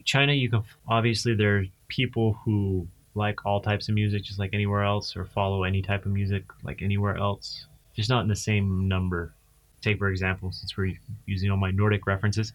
China, 0.05 0.33
you 0.33 0.51
can 0.51 0.63
obviously 0.87 1.33
there 1.33 1.57
are 1.57 1.65
people 1.87 2.37
who 2.45 2.87
like 3.19 3.45
all 3.45 3.59
types 3.61 3.87
of 3.89 3.93
music 3.95 4.23
just 4.23 4.39
like 4.39 4.53
anywhere 4.53 4.83
else, 4.83 5.15
or 5.15 5.25
follow 5.25 5.63
any 5.63 5.81
type 5.81 6.05
of 6.07 6.11
music 6.11 6.43
like 6.63 6.81
anywhere 6.81 7.15
else. 7.17 7.67
Just 7.95 8.09
not 8.09 8.21
in 8.21 8.27
the 8.29 8.35
same 8.35 8.87
number. 8.87 9.33
Take 9.81 9.97
for 9.99 10.09
example, 10.09 10.51
since 10.51 10.75
we're 10.75 10.93
using 11.25 11.51
all 11.51 11.57
my 11.57 11.71
Nordic 11.71 12.07
references, 12.07 12.51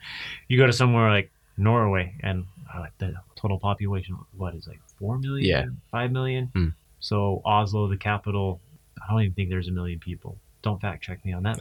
you 0.49 0.59
go 0.59 0.67
to 0.67 0.73
somewhere 0.73 1.09
like 1.11 1.31
Norway, 1.57 2.15
and 2.21 2.45
uh, 2.75 2.81
like 2.81 2.97
the 2.99 3.15
total 3.37 3.59
population, 3.59 4.17
what 4.37 4.55
is 4.55 4.67
like 4.67 4.81
four 4.99 5.19
million, 5.19 5.47
Yeah. 5.49 5.65
five 5.91 6.11
million. 6.11 6.47
Hmm. 6.55 6.69
So 7.01 7.41
Oslo, 7.45 7.87
the 7.89 7.97
capital, 7.97 8.61
I 9.01 9.11
don't 9.13 9.21
even 9.23 9.35
think 9.35 9.51
there's 9.51 9.69
a 9.69 9.73
million 9.73 9.99
people. 10.01 10.37
Don't 10.63 10.81
fact 10.81 11.03
check 11.05 11.25
me 11.25 11.33
on 11.35 11.43
that. 11.45 11.61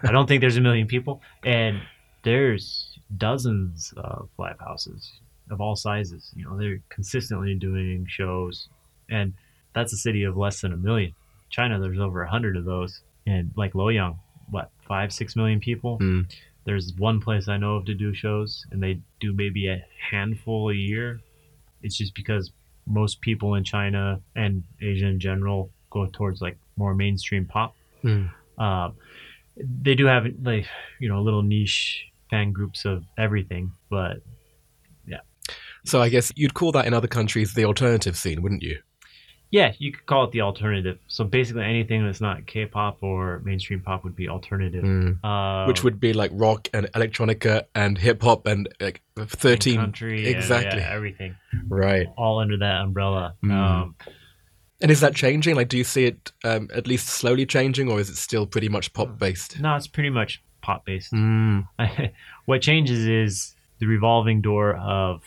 I 0.02 0.10
don't 0.10 0.26
think 0.26 0.40
there's 0.40 0.56
a 0.56 0.60
million 0.62 0.86
people, 0.86 1.20
and 1.44 1.80
there's 2.24 2.98
dozens 3.16 3.94
of 3.96 4.28
live 4.38 4.58
houses 4.58 5.12
of 5.50 5.60
all 5.60 5.76
sizes. 5.76 6.32
You 6.34 6.44
know, 6.44 6.58
they're 6.58 6.80
consistently 6.88 7.54
doing 7.54 8.06
shows, 8.08 8.68
and 9.10 9.34
that's 9.74 9.92
a 9.92 9.96
city 9.96 10.24
of 10.24 10.36
less 10.36 10.60
than 10.60 10.72
a 10.72 10.76
million. 10.76 11.14
China, 11.50 11.78
there's 11.78 11.98
over 11.98 12.22
a 12.22 12.30
hundred 12.30 12.56
of 12.56 12.64
those, 12.64 13.00
and 13.26 13.50
like 13.56 13.72
Luoyang, 13.72 14.16
what 14.50 14.70
five, 14.86 15.12
six 15.12 15.36
million 15.36 15.60
people. 15.60 15.98
Mm. 15.98 16.30
There's 16.64 16.92
one 16.98 17.20
place 17.20 17.48
I 17.48 17.56
know 17.56 17.76
of 17.76 17.86
to 17.86 17.94
do 17.94 18.12
shows, 18.12 18.66
and 18.70 18.82
they 18.82 19.00
do 19.20 19.32
maybe 19.32 19.68
a 19.68 19.84
handful 20.10 20.70
a 20.70 20.74
year. 20.74 21.20
It's 21.82 21.96
just 21.96 22.14
because 22.14 22.50
most 22.86 23.20
people 23.20 23.54
in 23.54 23.64
China 23.64 24.20
and 24.34 24.64
Asia 24.80 25.06
in 25.06 25.20
general 25.20 25.70
go 25.90 26.06
towards 26.06 26.40
like 26.40 26.58
more 26.76 26.94
mainstream 26.94 27.46
pop. 27.46 27.74
Mm. 28.04 28.30
Um, 28.58 28.94
they 29.56 29.94
do 29.94 30.06
have 30.06 30.26
like 30.42 30.66
you 30.98 31.08
know 31.08 31.22
little 31.22 31.42
niche 31.42 32.06
fan 32.30 32.52
groups 32.52 32.84
of 32.84 33.04
everything, 33.16 33.72
but 33.88 34.18
So 35.88 36.02
I 36.02 36.08
guess 36.08 36.32
you'd 36.36 36.54
call 36.54 36.72
that 36.72 36.86
in 36.86 36.94
other 36.94 37.08
countries 37.08 37.54
the 37.54 37.64
alternative 37.64 38.16
scene, 38.16 38.42
wouldn't 38.42 38.62
you? 38.62 38.78
yeah, 39.50 39.72
you 39.78 39.92
could 39.92 40.04
call 40.04 40.24
it 40.24 40.32
the 40.32 40.42
alternative. 40.42 40.98
So 41.06 41.24
basically, 41.24 41.64
anything 41.64 42.04
that's 42.04 42.20
not 42.20 42.46
K-pop 42.46 42.98
or 43.02 43.40
mainstream 43.44 43.80
pop 43.80 44.04
would 44.04 44.14
be 44.14 44.28
alternative. 44.28 44.84
Mm. 44.84 45.18
Uh, 45.24 45.66
Which 45.66 45.82
would 45.82 45.98
be 45.98 46.12
like 46.12 46.30
rock 46.34 46.68
and 46.74 46.86
electronica 46.92 47.64
and 47.74 47.96
hip 47.96 48.22
hop 48.22 48.46
and 48.46 48.68
like 48.78 49.00
thirteen 49.16 49.76
country, 49.76 50.24
yeah, 50.24 50.36
exactly 50.36 50.80
yeah, 50.80 50.92
everything, 50.92 51.34
right. 51.66 52.06
all 52.18 52.40
under 52.40 52.58
that 52.58 52.82
umbrella. 52.82 53.36
Mm. 53.42 53.52
Um, 53.52 53.96
And 54.80 54.90
is 54.90 55.00
that 55.00 55.14
changing? 55.14 55.56
Like, 55.56 55.68
do 55.68 55.78
you 55.78 55.84
see 55.84 56.04
it 56.04 56.30
um, 56.44 56.68
at 56.74 56.86
least 56.86 57.08
slowly 57.08 57.46
changing, 57.46 57.90
or 57.90 57.98
is 58.00 58.10
it 58.10 58.16
still 58.16 58.46
pretty 58.46 58.68
much 58.68 58.92
pop 58.92 59.18
based? 59.18 59.58
no, 59.60 59.74
it's 59.76 59.88
pretty 59.88 60.10
much 60.10 60.42
pop 60.60 60.84
based. 60.84 61.12
Mm. 61.12 61.66
what 62.44 62.60
changes 62.60 63.06
is 63.06 63.54
the 63.78 63.86
revolving 63.86 64.42
door 64.42 64.74
of 64.76 65.22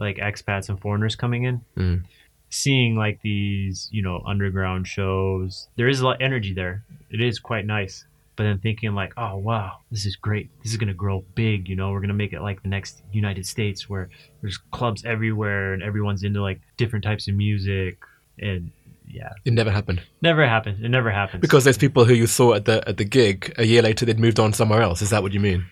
like 0.00 0.16
expats 0.16 0.68
and 0.68 0.80
foreigners 0.80 1.14
coming 1.14 1.44
in 1.44 1.60
Mm. 1.76 2.02
seeing 2.48 2.96
like 2.96 3.20
these 3.22 3.88
you 3.92 4.02
know 4.02 4.22
underground 4.26 4.88
shows 4.88 5.68
there 5.76 5.88
is 5.88 6.00
a 6.00 6.04
lot 6.04 6.16
of 6.16 6.20
energy 6.22 6.52
there 6.52 6.82
it 7.10 7.20
is 7.20 7.38
quite 7.38 7.64
nice 7.66 8.04
but 8.36 8.44
then 8.44 8.58
thinking 8.58 8.92
like 8.94 9.12
oh 9.16 9.36
wow 9.36 9.78
this 9.92 10.04
is 10.06 10.16
great 10.16 10.50
this 10.62 10.72
is 10.72 10.78
going 10.78 10.88
to 10.88 10.94
grow 10.94 11.22
big 11.34 11.68
you 11.68 11.76
know 11.76 11.90
we're 11.92 12.00
going 12.00 12.08
to 12.08 12.14
make 12.24 12.32
it 12.32 12.40
like 12.42 12.62
the 12.62 12.68
next 12.68 13.02
united 13.12 13.44
states 13.46 13.88
where 13.90 14.08
there's 14.40 14.58
clubs 14.72 15.04
everywhere 15.04 15.74
and 15.74 15.82
everyone's 15.82 16.22
into 16.24 16.40
like 16.42 16.60
different 16.76 17.04
types 17.04 17.28
of 17.28 17.34
music 17.34 17.98
and 18.40 18.72
yeah 19.06 19.30
It 19.44 19.52
never 19.52 19.70
happened 19.70 20.00
never 20.22 20.46
happened. 20.46 20.84
it 20.84 20.88
never 20.88 21.10
happens 21.10 21.40
because 21.42 21.64
there's 21.64 21.78
people 21.78 22.04
who 22.04 22.14
you 22.14 22.26
saw 22.26 22.54
at 22.54 22.64
the 22.64 22.76
at 22.88 22.96
the 22.96 23.04
gig 23.04 23.52
a 23.58 23.64
year 23.66 23.82
later 23.82 24.06
they'd 24.06 24.18
moved 24.18 24.38
on 24.40 24.52
somewhere 24.52 24.82
else. 24.82 25.02
Is 25.02 25.10
that 25.10 25.22
what 25.22 25.32
you 25.32 25.40
mean? 25.40 25.66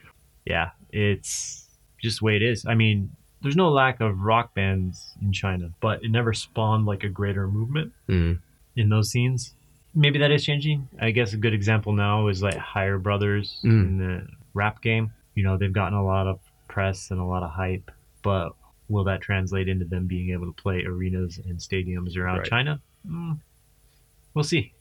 yeah, 0.45 0.71
it's 0.91 1.67
just 2.03 2.19
the 2.21 2.25
way 2.25 2.35
it 2.37 2.43
is. 2.43 2.65
I 2.67 2.75
mean, 2.75 3.11
there's 3.43 3.57
no 3.57 3.69
lack 3.71 4.01
of 4.01 4.21
rock 4.21 4.55
bands 4.55 5.15
in 5.23 5.33
China, 5.33 5.71
but 5.81 6.03
it 6.05 6.11
never 6.11 6.33
spawned 6.33 6.87
like 6.87 7.05
a 7.05 7.09
greater 7.09 7.47
movement 7.49 7.93
Mm. 8.09 8.41
in 8.77 8.89
those 8.89 9.11
scenes. 9.11 9.55
Maybe 9.95 10.19
that 10.19 10.31
is 10.31 10.45
changing. 10.45 10.89
I 11.01 11.11
guess 11.11 11.33
a 11.33 11.37
good 11.37 11.55
example 11.55 11.93
now 11.93 12.29
is 12.29 12.43
like 12.43 12.57
Higher 12.57 12.99
Brothers 12.99 13.61
Mm. 13.65 13.71
in 13.87 13.99
the 13.99 14.27
rap 14.55 14.83
game. 14.83 15.13
You 15.35 15.45
know, 15.45 15.57
they've 15.57 15.73
gotten 15.73 15.97
a 15.97 16.05
lot 16.05 16.27
of 16.27 16.41
press 16.69 17.11
and 17.11 17.21
a 17.21 17.25
lot 17.25 17.43
of 17.43 17.51
hype, 17.51 17.91
but 18.23 18.53
will 18.89 19.05
that 19.05 19.21
translate 19.21 19.69
into 19.69 19.85
them 19.85 20.07
being 20.07 20.31
able 20.31 20.47
to 20.47 20.63
play 20.63 20.85
arenas 20.85 21.39
and 21.39 21.59
stadiums 21.59 22.17
around 22.17 22.39
Right. 22.39 22.47
China? 22.49 22.81
Mm, 23.07 23.39
we'll 24.35 24.45
see. 24.45 24.73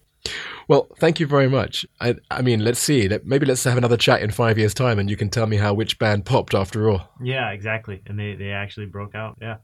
Well, 0.68 0.88
thank 1.00 1.20
you 1.20 1.28
very 1.28 1.48
much. 1.48 1.86
I, 2.02 2.16
I 2.30 2.42
mean, 2.42 2.64
let's 2.64 2.80
see. 2.80 3.10
Maybe 3.24 3.46
let's 3.46 3.64
have 3.64 3.78
another 3.78 3.98
chat 3.98 4.22
in 4.22 4.32
five 4.32 4.58
years' 4.58 4.74
time, 4.74 5.00
and 5.00 5.10
you 5.10 5.16
can 5.16 5.30
tell 5.30 5.48
me 5.48 5.58
how 5.58 5.74
which 5.74 5.98
band 6.00 6.26
popped 6.26 6.54
after 6.54 6.90
all. 6.90 7.10
Yeah, 7.22 7.52
exactly. 7.52 8.02
And 8.06 8.20
they, 8.20 8.36
they 8.36 8.52
actually 8.52 8.88
broke 8.88 9.16
out. 9.16 9.38
Yeah. 9.42 9.58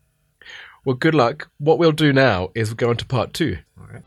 Well, 0.86 0.96
good 0.96 1.16
luck. 1.16 1.50
What 1.58 1.78
we'll 1.78 1.92
do 1.92 2.14
now 2.14 2.50
is 2.56 2.74
go 2.74 2.90
on 2.90 2.98
to 2.98 3.06
part 3.06 3.34
two. 3.34 3.58
All 3.80 3.88
right. 3.88 4.04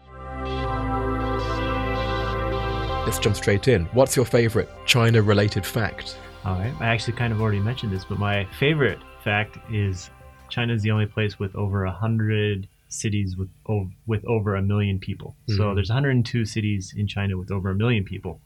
Let's 3.06 3.18
jump 3.18 3.36
straight 3.36 3.68
in. 3.68 3.84
What's 3.86 4.16
your 4.16 4.24
favorite 4.24 4.68
China-related 4.84 5.64
fact? 5.64 6.18
All 6.44 6.58
right. 6.58 6.74
I 6.80 6.86
actually 6.86 7.16
kind 7.16 7.32
of 7.32 7.40
already 7.40 7.60
mentioned 7.60 7.92
this, 7.92 8.04
but 8.04 8.18
my 8.18 8.44
favorite 8.58 8.98
fact 9.22 9.58
is 9.72 10.10
China 10.48 10.74
is 10.74 10.82
the 10.82 10.90
only 10.90 11.06
place 11.06 11.38
with 11.38 11.54
over 11.56 11.84
a 11.84 11.90
hundred 11.90 12.68
cities 12.88 13.36
with 13.36 13.48
o- 13.68 13.90
with 14.06 14.24
over 14.26 14.54
a 14.56 14.62
million 14.62 14.98
people. 14.98 15.36
So 15.48 15.54
Mhm. 15.70 15.74
there's 15.74 15.90
102 15.90 16.44
cities 16.44 16.94
in 16.96 17.06
China 17.06 17.36
with 17.36 17.50
over 17.50 17.70
a 17.70 17.74
million 17.74 18.04
people. 18.04 18.40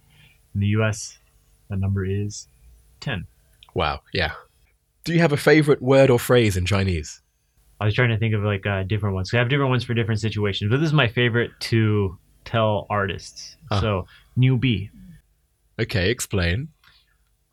In 0.54 0.61
the 0.61 0.66
U.S., 0.68 1.18
the 1.68 1.76
number 1.76 2.04
is 2.04 2.49
10. 3.00 3.26
Wow. 3.75 4.00
Yeah. 4.12 4.32
Do 5.04 5.12
you 5.12 5.20
have 5.20 5.32
a 5.32 5.37
favorite 5.37 5.80
word 5.80 6.11
or 6.11 6.18
phrase 6.18 6.56
in 6.56 6.66
Chinese? 6.66 7.23
I 7.80 7.87
was 7.87 7.94
trying 7.94 8.11
to 8.11 8.18
think 8.18 8.35
of 8.35 8.42
like 8.42 8.66
uh, 8.66 8.82
different 8.82 9.14
ones. 9.14 9.32
I 9.32 9.38
have 9.38 9.49
different 9.49 9.70
ones 9.70 9.85
for 9.85 9.94
different 9.94 10.20
situations, 10.20 10.70
but 10.70 10.80
this 10.80 10.88
is 10.88 10.92
my 10.92 11.09
favorite 11.09 11.52
to 11.70 12.18
tell 12.44 12.87
artists. 12.90 13.56
Ah. 13.70 13.80
So 13.80 14.06
new 14.37 14.59
B. 14.59 14.90
Okay, 15.80 16.11
explain. 16.11 16.68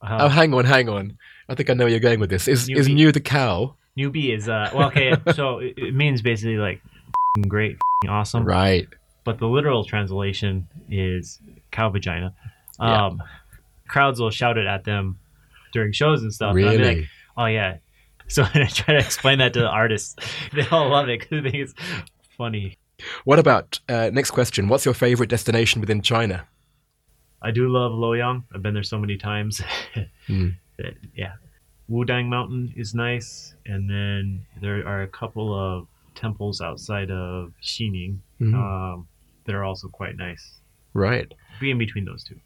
Uh, 0.02 0.18
oh, 0.22 0.28
hang 0.28 0.54
on, 0.54 0.66
hang 0.66 0.90
on. 0.90 1.18
I 1.48 1.56
think 1.56 1.70
I 1.70 1.74
know 1.74 1.86
where 1.86 1.92
you're 1.92 2.02
going 2.02 2.20
with 2.20 2.30
this. 2.30 2.48
Is 2.50 2.68
is 2.70 2.90
New 2.90 3.12
the 3.14 3.22
cow? 3.22 3.76
New 3.98 4.10
B 4.12 4.32
is 4.32 4.48
uh 4.48 4.70
well 4.74 4.88
okay. 4.88 5.12
so 5.36 5.58
it, 5.60 5.74
it 5.78 5.94
means 5.94 6.22
basically 6.22 6.56
like 6.58 6.78
f***ing 6.86 7.44
great, 7.50 7.74
f***ing 7.74 8.10
awesome. 8.10 8.46
Right. 8.46 8.88
but 9.26 9.40
the 9.40 9.48
literal 9.48 9.84
translation 9.84 10.68
is 10.90 11.40
cow 11.72 11.90
vagina. 11.90 12.34
Yeah. 12.80 13.08
Um, 13.08 13.22
Crowds 13.90 14.20
will 14.22 14.32
shout 14.32 14.58
it 14.58 14.68
at 14.68 14.84
them 14.86 15.18
during 15.74 15.92
shows 15.94 16.22
and 16.22 16.34
stuff. 16.34 16.56
and 16.56 16.64
I'll 16.66 16.72
be 16.72 16.78
Really? 16.78 16.96
like, 17.02 17.06
oh 17.38 17.46
yeah. 17.48 17.78
So 18.30 18.44
I 18.44 18.66
try 18.66 18.94
to 18.96 19.00
explain 19.00 19.40
that 19.40 19.54
to 19.54 19.62
the 19.62 19.70
artists, 19.70 20.14
they 20.54 20.68
all 20.68 20.90
love 20.90 21.08
it 21.08 21.22
because 21.22 21.44
they 21.44 21.50
think 21.50 21.64
it's 21.64 21.74
funny. 22.38 22.76
What 23.24 23.40
about 23.40 23.80
uh, 23.88 24.10
next 24.12 24.32
question? 24.32 24.68
What's 24.68 24.84
your 24.84 24.94
favorite 24.94 25.30
destination 25.30 25.80
within 25.80 26.02
China? 26.02 26.46
I 27.42 27.52
do 27.52 27.70
love 27.70 27.94
Luoyang. 27.94 28.44
I've 28.54 28.62
been 28.62 28.74
there 28.74 28.84
so 28.84 28.98
many 29.00 29.16
times. 29.16 29.62
That, 30.28 30.94
yeah, 31.16 31.34
Wudang 31.90 32.28
Mountain 32.28 32.74
is 32.76 32.94
nice, 32.94 33.56
and 33.66 33.90
then 33.90 34.46
there 34.62 34.86
are 34.88 35.04
a 35.04 35.08
couple 35.08 35.54
of 35.54 35.88
temples 36.16 36.62
outside 36.62 37.12
of 37.12 37.54
Xining 37.64 38.20
Mhm. 38.42 38.54
um, 38.56 39.08
that 39.46 39.56
are 39.56 39.64
also 39.64 39.88
quite 39.88 40.18
nice. 40.18 40.60
right. 40.94 41.32
Be 41.60 41.70
in 41.72 41.78
between 41.78 42.06
those 42.06 42.24
two. 42.24 42.40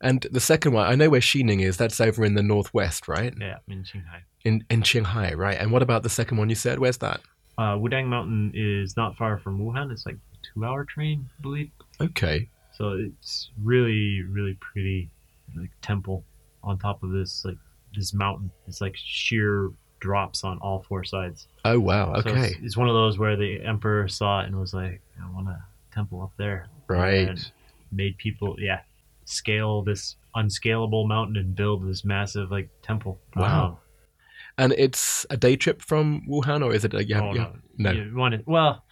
And 0.00 0.20
the 0.30 0.40
second 0.40 0.72
one, 0.74 0.86
I 0.86 0.94
know 0.94 1.08
where 1.10 1.20
Xining 1.20 1.60
is. 1.60 1.76
That's 1.76 2.00
over 2.00 2.24
in 2.24 2.34
the 2.34 2.42
northwest, 2.42 3.08
right? 3.08 3.34
Yeah, 3.40 3.58
in 3.68 3.82
Qinghai. 3.82 4.20
In 4.44 4.64
in 4.70 4.82
Qinghai, 4.82 5.36
right? 5.36 5.58
And 5.58 5.72
what 5.72 5.82
about 5.82 6.02
the 6.04 6.08
second 6.08 6.36
one 6.38 6.48
you 6.48 6.54
said? 6.54 6.78
Where's 6.78 6.98
that? 6.98 7.20
Uh, 7.58 7.74
Wudang 7.76 8.06
Mountain 8.06 8.52
is 8.54 8.96
not 8.96 9.16
far 9.16 9.38
from 9.38 9.58
Wuhan. 9.58 9.90
It's 9.90 10.04
like 10.06 10.16
a 10.16 10.36
two-hour 10.54 10.84
train, 10.84 11.28
I 11.38 11.42
believe. 11.42 11.70
Okay. 12.00 12.48
So 12.74 12.90
it's 12.92 13.50
really, 13.62 14.22
really 14.22 14.54
pretty, 14.60 15.10
like 15.56 15.70
temple 15.82 16.24
on 16.62 16.78
top 16.78 17.02
of 17.02 17.10
this 17.10 17.44
like 17.44 17.56
this 17.96 18.14
mountain. 18.14 18.50
It's 18.68 18.80
like 18.80 18.94
sheer 18.96 19.70
drops 20.00 20.44
on 20.44 20.58
all 20.58 20.84
four 20.88 21.04
sides. 21.04 21.48
Oh 21.64 21.80
wow. 21.80 22.14
So 22.20 22.30
Okay. 22.30 22.48
it's, 22.48 22.56
it's 22.62 22.76
one 22.76 22.88
of 22.88 22.94
those 22.94 23.18
where 23.18 23.36
the 23.36 23.62
emperor 23.62 24.08
saw 24.08 24.42
it 24.42 24.46
and 24.46 24.58
was 24.58 24.74
like, 24.74 25.00
"I 25.22 25.30
want 25.34 25.48
a 25.48 25.62
temple 25.92 26.22
up 26.22 26.32
there." 26.36 26.68
right. 26.88 27.28
And 27.28 27.52
made 27.92 28.16
people, 28.18 28.56
yeah, 28.58 28.80
scale 29.24 29.82
this 29.82 30.16
unscalable 30.34 31.06
mountain 31.06 31.36
and 31.36 31.54
build 31.54 31.88
this 31.88 32.04
massive 32.04 32.50
like 32.50 32.68
temple. 32.82 33.18
Wow. 33.34 33.78
And 34.58 34.72
it's 34.72 35.26
a 35.30 35.36
day 35.36 35.56
trip 35.56 35.82
from 35.82 36.22
Wuhan, 36.28 36.64
or 36.64 36.72
is 36.74 36.84
it? 36.84 36.94
A, 36.94 37.04
yeah, 37.04 37.20
oh, 37.20 37.34
yeah. 37.34 37.48
no. 37.76 37.92
no. 37.92 38.00
You 38.02 38.16
want 38.16 38.34
it? 38.34 38.44
Well, 38.46 38.84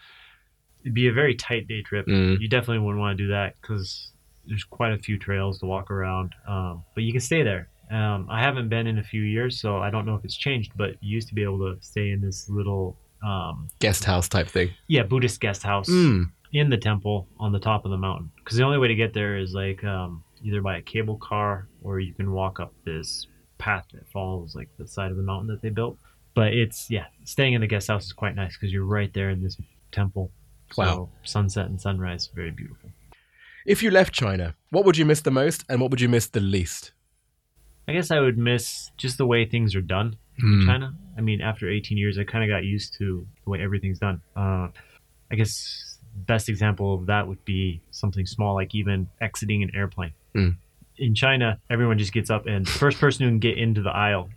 it'd 0.83 0.95
be 0.95 1.09
a 1.09 1.13
very 1.13 1.35
tight 1.35 1.67
day 1.69 1.83
trip. 1.83 2.07
Mm. 2.07 2.41
You 2.41 2.49
definitely 2.49 2.81
wouldn't 2.81 3.01
want 3.01 3.17
to 3.17 3.25
do 3.25 3.29
that 3.31 3.55
because 3.61 4.11
there's 4.47 4.65
quite 4.65 4.93
a 4.93 4.99
few 4.99 5.19
trails 5.19 5.59
to 5.61 5.67
walk 5.67 5.91
around. 5.91 6.35
Um, 6.47 6.85
but 6.95 7.05
you 7.05 7.13
can 7.13 7.21
stay 7.23 7.43
there. 7.43 7.69
Um, 7.91 8.27
I 8.31 8.41
haven't 8.43 8.69
been 8.69 8.87
in 8.87 8.99
a 8.99 9.03
few 9.05 9.23
years, 9.23 9.61
so 9.61 9.79
I 9.79 9.91
don't 9.91 10.07
know 10.07 10.15
if 10.15 10.25
it's 10.25 10.37
changed. 10.37 10.73
But 10.77 10.97
you 11.03 11.15
used 11.15 11.29
to 11.29 11.35
be 11.35 11.43
able 11.43 11.59
to 11.59 11.81
stay 11.83 12.11
in 12.11 12.21
this 12.21 12.49
little, 12.49 12.97
um, 13.23 13.69
Guest 13.81 14.05
house 14.05 14.29
type 14.29 14.49
thing. 14.49 14.71
yeah, 14.89 15.03
Buddhist 15.03 15.41
guest 15.41 15.63
house 15.63 15.89
Mm. 15.89 16.31
in 16.53 16.71
the 16.71 16.77
temple 16.77 17.29
on 17.39 17.53
the 17.53 17.59
top 17.61 17.85
of 17.85 17.91
the 17.91 17.97
mountain. 17.99 18.31
Because 18.37 18.57
the 18.57 18.65
only 18.65 18.79
way 18.79 18.89
to 18.89 18.95
get 18.95 19.13
there 19.15 19.37
is 19.37 19.53
like 19.55 19.83
um, 19.85 20.23
either 20.43 20.61
by 20.63 20.77
a 20.79 20.83
cable 20.83 21.17
car 21.17 21.69
or 21.83 22.01
you 22.01 22.13
can 22.15 22.33
walk 22.33 22.61
up 22.61 22.73
this 22.85 23.27
path 23.59 23.87
that 23.93 24.07
follows 24.11 24.55
like 24.55 24.69
the 24.79 24.87
side 24.87 25.11
of 25.11 25.17
the 25.17 25.23
mountain 25.23 25.49
that 25.49 25.63
they 25.63 25.71
built. 25.71 25.99
But 26.35 26.53
it's 26.53 26.91
yeah, 26.91 27.07
staying 27.25 27.53
in 27.55 27.61
the 27.61 27.67
guest 27.67 27.89
house 27.89 28.05
is 28.07 28.13
quite 28.13 28.35
nice 28.35 28.57
because 28.57 28.73
you're 28.73 28.85
right 28.85 29.13
there 29.15 29.31
in 29.31 29.43
this 29.43 29.57
temple. 29.93 30.31
So 30.73 30.83
Wow. 30.83 31.09
sunset 31.23 31.67
and 31.67 31.81
sunrise, 31.81 32.29
very 32.35 32.51
beautiful. 32.51 32.91
If 33.67 33.83
you 33.83 33.91
left 33.91 34.13
China, 34.13 34.55
what 34.71 34.85
would 34.85 34.97
you 34.99 35.05
miss 35.07 35.21
the 35.23 35.31
most 35.31 35.65
and 35.69 35.81
what 35.81 35.91
would 35.91 36.01
you 36.01 36.09
miss 36.09 36.27
the 36.27 36.41
least? 36.41 36.93
I 37.87 37.93
guess 37.93 38.11
I 38.11 38.21
would 38.21 38.39
miss 38.39 38.91
just 38.97 39.19
the 39.19 39.27
way 39.27 39.45
things 39.45 39.75
are 39.75 39.81
done 39.83 40.17
Hmm. 40.41 40.61
in 40.61 40.67
China. 40.67 40.95
I 41.17 41.21
mean, 41.21 41.41
after 41.41 41.69
18 41.71 41.97
years, 41.99 42.19
I 42.19 42.25
kind 42.25 42.43
of 42.43 42.49
got 42.55 42.65
used 42.65 42.95
to 42.99 43.27
the 43.45 43.51
way 43.51 43.61
everything's 43.63 43.99
done. 44.01 44.21
Uh, 44.37 44.69
I 45.31 45.35
guess 45.37 45.99
best 46.27 46.49
example 46.49 46.95
of 46.95 47.07
that 47.07 47.27
would 47.29 47.45
be 47.45 47.81
something 47.91 48.27
small, 48.27 48.55
like 48.55 48.75
even 48.75 49.09
exiting 49.21 49.63
an 49.63 49.71
airplane. 49.75 50.13
Mm. 50.35 50.57
In 50.97 51.15
China, 51.15 51.61
everyone 51.71 51.99
just 51.99 52.13
gets 52.13 52.31
up, 52.31 52.47
and 52.47 52.67
the 52.67 52.71
first 52.71 52.99
person 52.99 53.25
who 53.25 53.31
can 53.31 53.39
get 53.41 53.59
into 53.59 53.83
the 53.83 53.91
aisle 53.91 54.31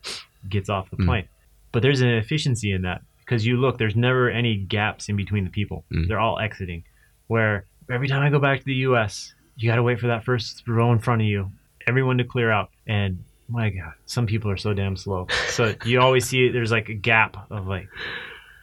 gets 0.49 0.69
off 0.69 0.89
the 0.89 0.97
Mm. 0.97 1.05
plane. 1.05 1.27
But 1.71 1.81
there's 1.83 2.01
an 2.01 2.09
efficiency 2.09 2.71
in 2.71 2.81
that 2.83 3.01
because 3.19 3.45
you 3.45 3.57
look, 3.57 3.77
there's 3.77 3.95
never 3.95 4.29
any 4.29 4.55
gaps 4.57 5.09
in 5.09 5.15
between 5.15 5.43
the 5.43 5.49
people. 5.51 5.83
Mm. 5.91 6.07
They're 6.07 6.19
all 6.19 6.39
exiting. 6.39 6.83
Where 7.27 7.65
every 7.91 8.07
time 8.07 8.21
I 8.23 8.29
go 8.29 8.39
back 8.39 8.59
to 8.59 8.65
the 8.65 8.73
U.S., 8.89 9.33
you 9.55 9.69
got 9.69 9.75
to 9.77 9.83
wait 9.83 9.99
for 9.99 10.07
that 10.07 10.23
first 10.23 10.63
row 10.67 10.91
in 10.91 10.99
front 10.99 11.21
of 11.21 11.27
you, 11.27 11.51
everyone 11.87 12.17
to 12.19 12.23
clear 12.23 12.51
out, 12.51 12.69
and 12.87 13.23
my 13.47 13.69
God, 13.69 13.93
some 14.05 14.25
people 14.25 14.51
are 14.51 14.57
so 14.57 14.73
damn 14.73 14.95
slow. 14.97 15.27
So 15.49 15.73
you 15.85 15.99
always 16.01 16.25
see 16.27 16.49
there's 16.49 16.71
like 16.71 16.89
a 16.89 16.93
gap 16.93 17.37
of 17.51 17.67
like 17.67 17.87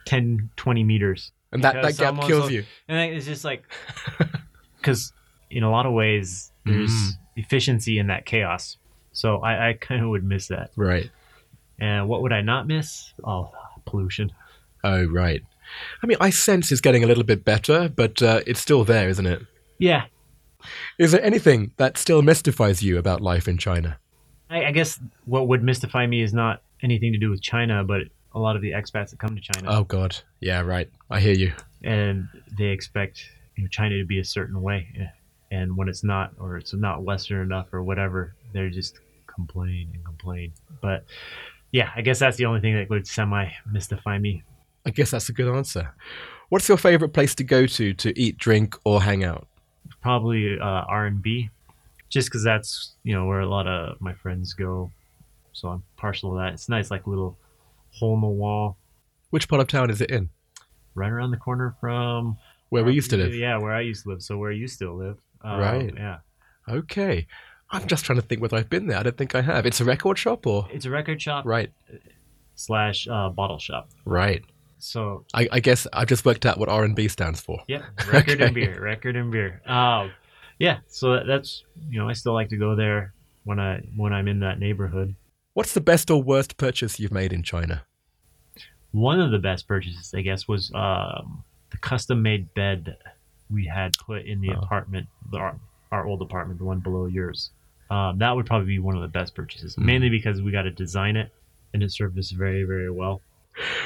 10, 0.06 0.50
20 0.56 0.84
meters. 0.84 1.32
And 1.52 1.62
that, 1.64 1.80
that 1.82 1.96
gap 1.96 2.20
kills 2.22 2.50
you. 2.50 2.64
And 2.88 3.12
it's 3.14 3.26
just 3.26 3.44
like, 3.44 3.62
because 4.76 5.12
in 5.50 5.62
a 5.62 5.70
lot 5.70 5.86
of 5.86 5.92
ways, 5.92 6.50
there's 6.66 6.90
Mm. 6.90 7.10
efficiency 7.36 7.98
in 7.98 8.08
that 8.08 8.26
chaos. 8.26 8.76
So 9.12 9.38
I, 9.38 9.70
I 9.70 9.72
kind 9.74 10.02
of 10.02 10.08
would 10.10 10.24
miss 10.24 10.48
that. 10.48 10.70
Right. 10.76 11.10
And 11.78 12.08
what 12.08 12.22
would 12.22 12.32
I 12.32 12.40
not 12.40 12.66
miss? 12.66 13.12
Oh, 13.24 13.50
pollution. 13.86 14.32
Oh, 14.82 15.06
right. 15.06 15.42
I 16.02 16.06
mean, 16.06 16.18
I 16.20 16.30
sense 16.30 16.70
it's 16.72 16.80
getting 16.80 17.04
a 17.04 17.06
little 17.06 17.24
bit 17.24 17.44
better, 17.44 17.88
but 17.88 18.20
uh, 18.22 18.40
it's 18.46 18.60
still 18.60 18.84
there, 18.84 19.08
isn't 19.08 19.26
it? 19.26 19.42
Yeah. 19.78 20.04
Is 20.98 21.12
there 21.12 21.22
anything 21.22 21.72
that 21.76 21.96
still 21.98 22.22
mystifies 22.22 22.82
you 22.82 22.98
about 22.98 23.20
life 23.20 23.46
in 23.48 23.58
China? 23.58 23.98
I, 24.50 24.66
I 24.66 24.70
guess 24.72 25.00
what 25.24 25.48
would 25.48 25.62
mystify 25.62 26.06
me 26.06 26.22
is 26.22 26.32
not 26.32 26.62
anything 26.82 27.12
to 27.12 27.18
do 27.18 27.30
with 27.30 27.42
China, 27.42 27.84
but 27.84 28.02
a 28.34 28.38
lot 28.38 28.56
of 28.56 28.62
the 28.62 28.72
expats 28.72 29.10
that 29.10 29.18
come 29.18 29.34
to 29.36 29.40
China. 29.40 29.68
Oh, 29.70 29.84
God. 29.84 30.16
Yeah, 30.40 30.60
right. 30.60 30.90
I 31.10 31.20
hear 31.20 31.32
you. 31.34 31.52
and 31.82 32.28
they 32.58 32.66
expect 32.66 33.28
you 33.56 33.64
know, 33.64 33.68
China 33.68 33.98
to 33.98 34.04
be 34.04 34.18
a 34.18 34.24
certain 34.24 34.60
way, 34.60 35.10
and 35.50 35.76
when 35.76 35.88
it's 35.88 36.02
not, 36.02 36.32
or 36.40 36.56
it's 36.56 36.74
not 36.74 37.02
Western 37.02 37.42
enough, 37.42 37.72
or 37.72 37.82
whatever, 37.82 38.34
they're 38.52 38.70
just 38.70 38.98
complain 39.26 39.90
and 39.94 40.04
complain. 40.04 40.52
But 40.80 41.04
yeah, 41.70 41.90
I 41.94 42.02
guess 42.02 42.18
that's 42.18 42.36
the 42.36 42.46
only 42.46 42.60
thing 42.60 42.74
that 42.74 42.90
would 42.90 43.06
semi 43.06 43.48
mystify 43.70 44.18
me. 44.18 44.42
I 44.86 44.90
guess 44.90 45.12
that's 45.12 45.28
a 45.28 45.32
good 45.32 45.48
answer. 45.54 45.94
What's 46.48 46.68
your 46.68 46.76
favorite 46.78 47.10
place 47.10 47.34
to 47.36 47.44
go 47.44 47.66
to 47.66 47.94
to 47.94 48.18
eat, 48.18 48.36
drink, 48.38 48.76
or 48.84 49.02
hang 49.02 49.24
out? 49.24 49.46
Probably 50.02 50.58
uh, 50.58 50.64
R 50.64 51.06
and 51.06 51.22
B, 51.22 51.50
just 52.08 52.28
because 52.28 52.44
that's 52.44 52.92
you 53.02 53.14
know 53.14 53.26
where 53.26 53.40
a 53.40 53.46
lot 53.48 53.66
of 53.66 54.00
my 54.00 54.14
friends 54.14 54.52
go, 54.52 54.90
so 55.52 55.68
I'm 55.68 55.82
partial 55.96 56.30
to 56.32 56.38
that. 56.38 56.52
It's 56.54 56.68
nice, 56.68 56.90
like 56.90 57.06
little 57.06 57.36
hole 57.92 58.14
in 58.14 58.20
the 58.20 58.26
wall, 58.26 58.76
Which 59.30 59.48
part 59.48 59.60
of 59.60 59.68
town 59.68 59.90
is 59.90 60.00
it 60.00 60.10
in? 60.10 60.30
right 60.96 61.10
around 61.10 61.32
the 61.32 61.36
corner 61.36 61.74
from 61.80 62.36
Where 62.68 62.84
we 62.84 62.92
used 62.94 63.10
to 63.10 63.16
live. 63.16 63.34
Yeah, 63.34 63.58
where 63.58 63.72
I 63.72 63.80
used 63.80 64.04
to 64.04 64.10
live. 64.10 64.22
So 64.22 64.36
where 64.36 64.52
you 64.52 64.68
still 64.68 64.94
live, 64.96 65.16
um, 65.42 65.58
Right. 65.60 65.92
Yeah, 65.96 66.18
Okay. 66.68 67.26
I'm 67.70 67.86
just 67.88 68.04
trying 68.04 68.20
to 68.20 68.22
think 68.22 68.40
whether 68.40 68.56
I've 68.56 68.70
been 68.70 68.86
there. 68.86 68.98
I 68.98 69.02
don't 69.02 69.16
think 69.16 69.34
I 69.34 69.40
have. 69.42 69.66
It's 69.66 69.80
a 69.80 69.84
record 69.84 70.18
shop 70.18 70.46
or? 70.46 70.68
it's 70.72 70.84
a 70.84 70.90
record 70.90 71.20
shop 71.20 71.44
Right. 71.46 71.70
slash 72.54 73.08
uh, 73.08 73.30
bottle 73.30 73.58
shop. 73.58 73.90
Right. 74.04 74.44
So 74.78 75.24
I, 75.34 75.48
I 75.50 75.60
guess 75.60 75.86
I've 75.92 76.08
just 76.08 76.24
worked 76.24 76.44
out 76.46 76.58
what 76.58 76.68
R&B 76.68 77.08
stands 77.08 77.40
for. 77.40 77.60
yeah, 77.66 77.82
record 78.12 78.34
Okay. 78.34 78.44
and 78.46 78.54
beer, 78.54 78.80
record 78.80 79.16
and 79.16 79.32
beer. 79.32 79.62
Um, 79.66 80.12
yeah, 80.58 80.78
so 80.86 81.22
that's 81.24 81.64
you 81.88 81.98
know 81.98 82.08
I 82.08 82.12
still 82.12 82.32
like 82.34 82.48
to 82.50 82.56
go 82.56 82.74
there 82.74 83.12
when 83.44 83.58
I 83.58 83.80
when 83.96 84.12
I'm 84.12 84.28
in 84.28 84.40
that 84.40 84.58
neighborhood. 84.58 85.14
What's 85.54 85.72
the 85.74 85.80
best 85.80 86.10
or 86.10 86.22
worst 86.22 86.56
purchase 86.56 86.98
you've 86.98 87.12
made 87.12 87.32
in 87.32 87.42
China? 87.42 87.84
One 88.92 89.20
of 89.20 89.30
the 89.30 89.38
best 89.38 89.66
purchases, 89.66 90.12
I 90.14 90.20
guess, 90.20 90.46
was 90.48 90.70
um, 90.74 91.42
the 91.70 91.76
custom 91.78 92.22
made 92.22 92.52
bed 92.54 92.84
that 92.86 92.98
we 93.50 93.66
had 93.66 93.92
put 93.98 94.24
in 94.24 94.40
the 94.40 94.50
Oh. 94.50 94.60
apartment, 94.62 95.06
the, 95.30 95.38
our, 95.38 95.56
our 95.92 96.06
old 96.06 96.22
apartment, 96.22 96.58
the 96.58 96.64
one 96.64 96.80
below 96.80 97.06
yours. 97.06 97.50
Um, 97.90 98.18
that 98.18 98.30
would 98.34 98.46
probably 98.46 98.66
be 98.66 98.78
one 98.78 98.94
of 98.96 99.02
the 99.02 99.08
best 99.08 99.34
purchases, 99.34 99.76
Mm. 99.76 99.84
mainly 99.84 100.08
because 100.10 100.42
we 100.42 100.50
got 100.52 100.62
to 100.62 100.70
design 100.70 101.16
it 101.16 101.30
and 101.72 101.82
it 101.82 101.92
served 101.92 102.18
us 102.18 102.30
very 102.30 102.64
very 102.64 102.90
well. 102.90 103.20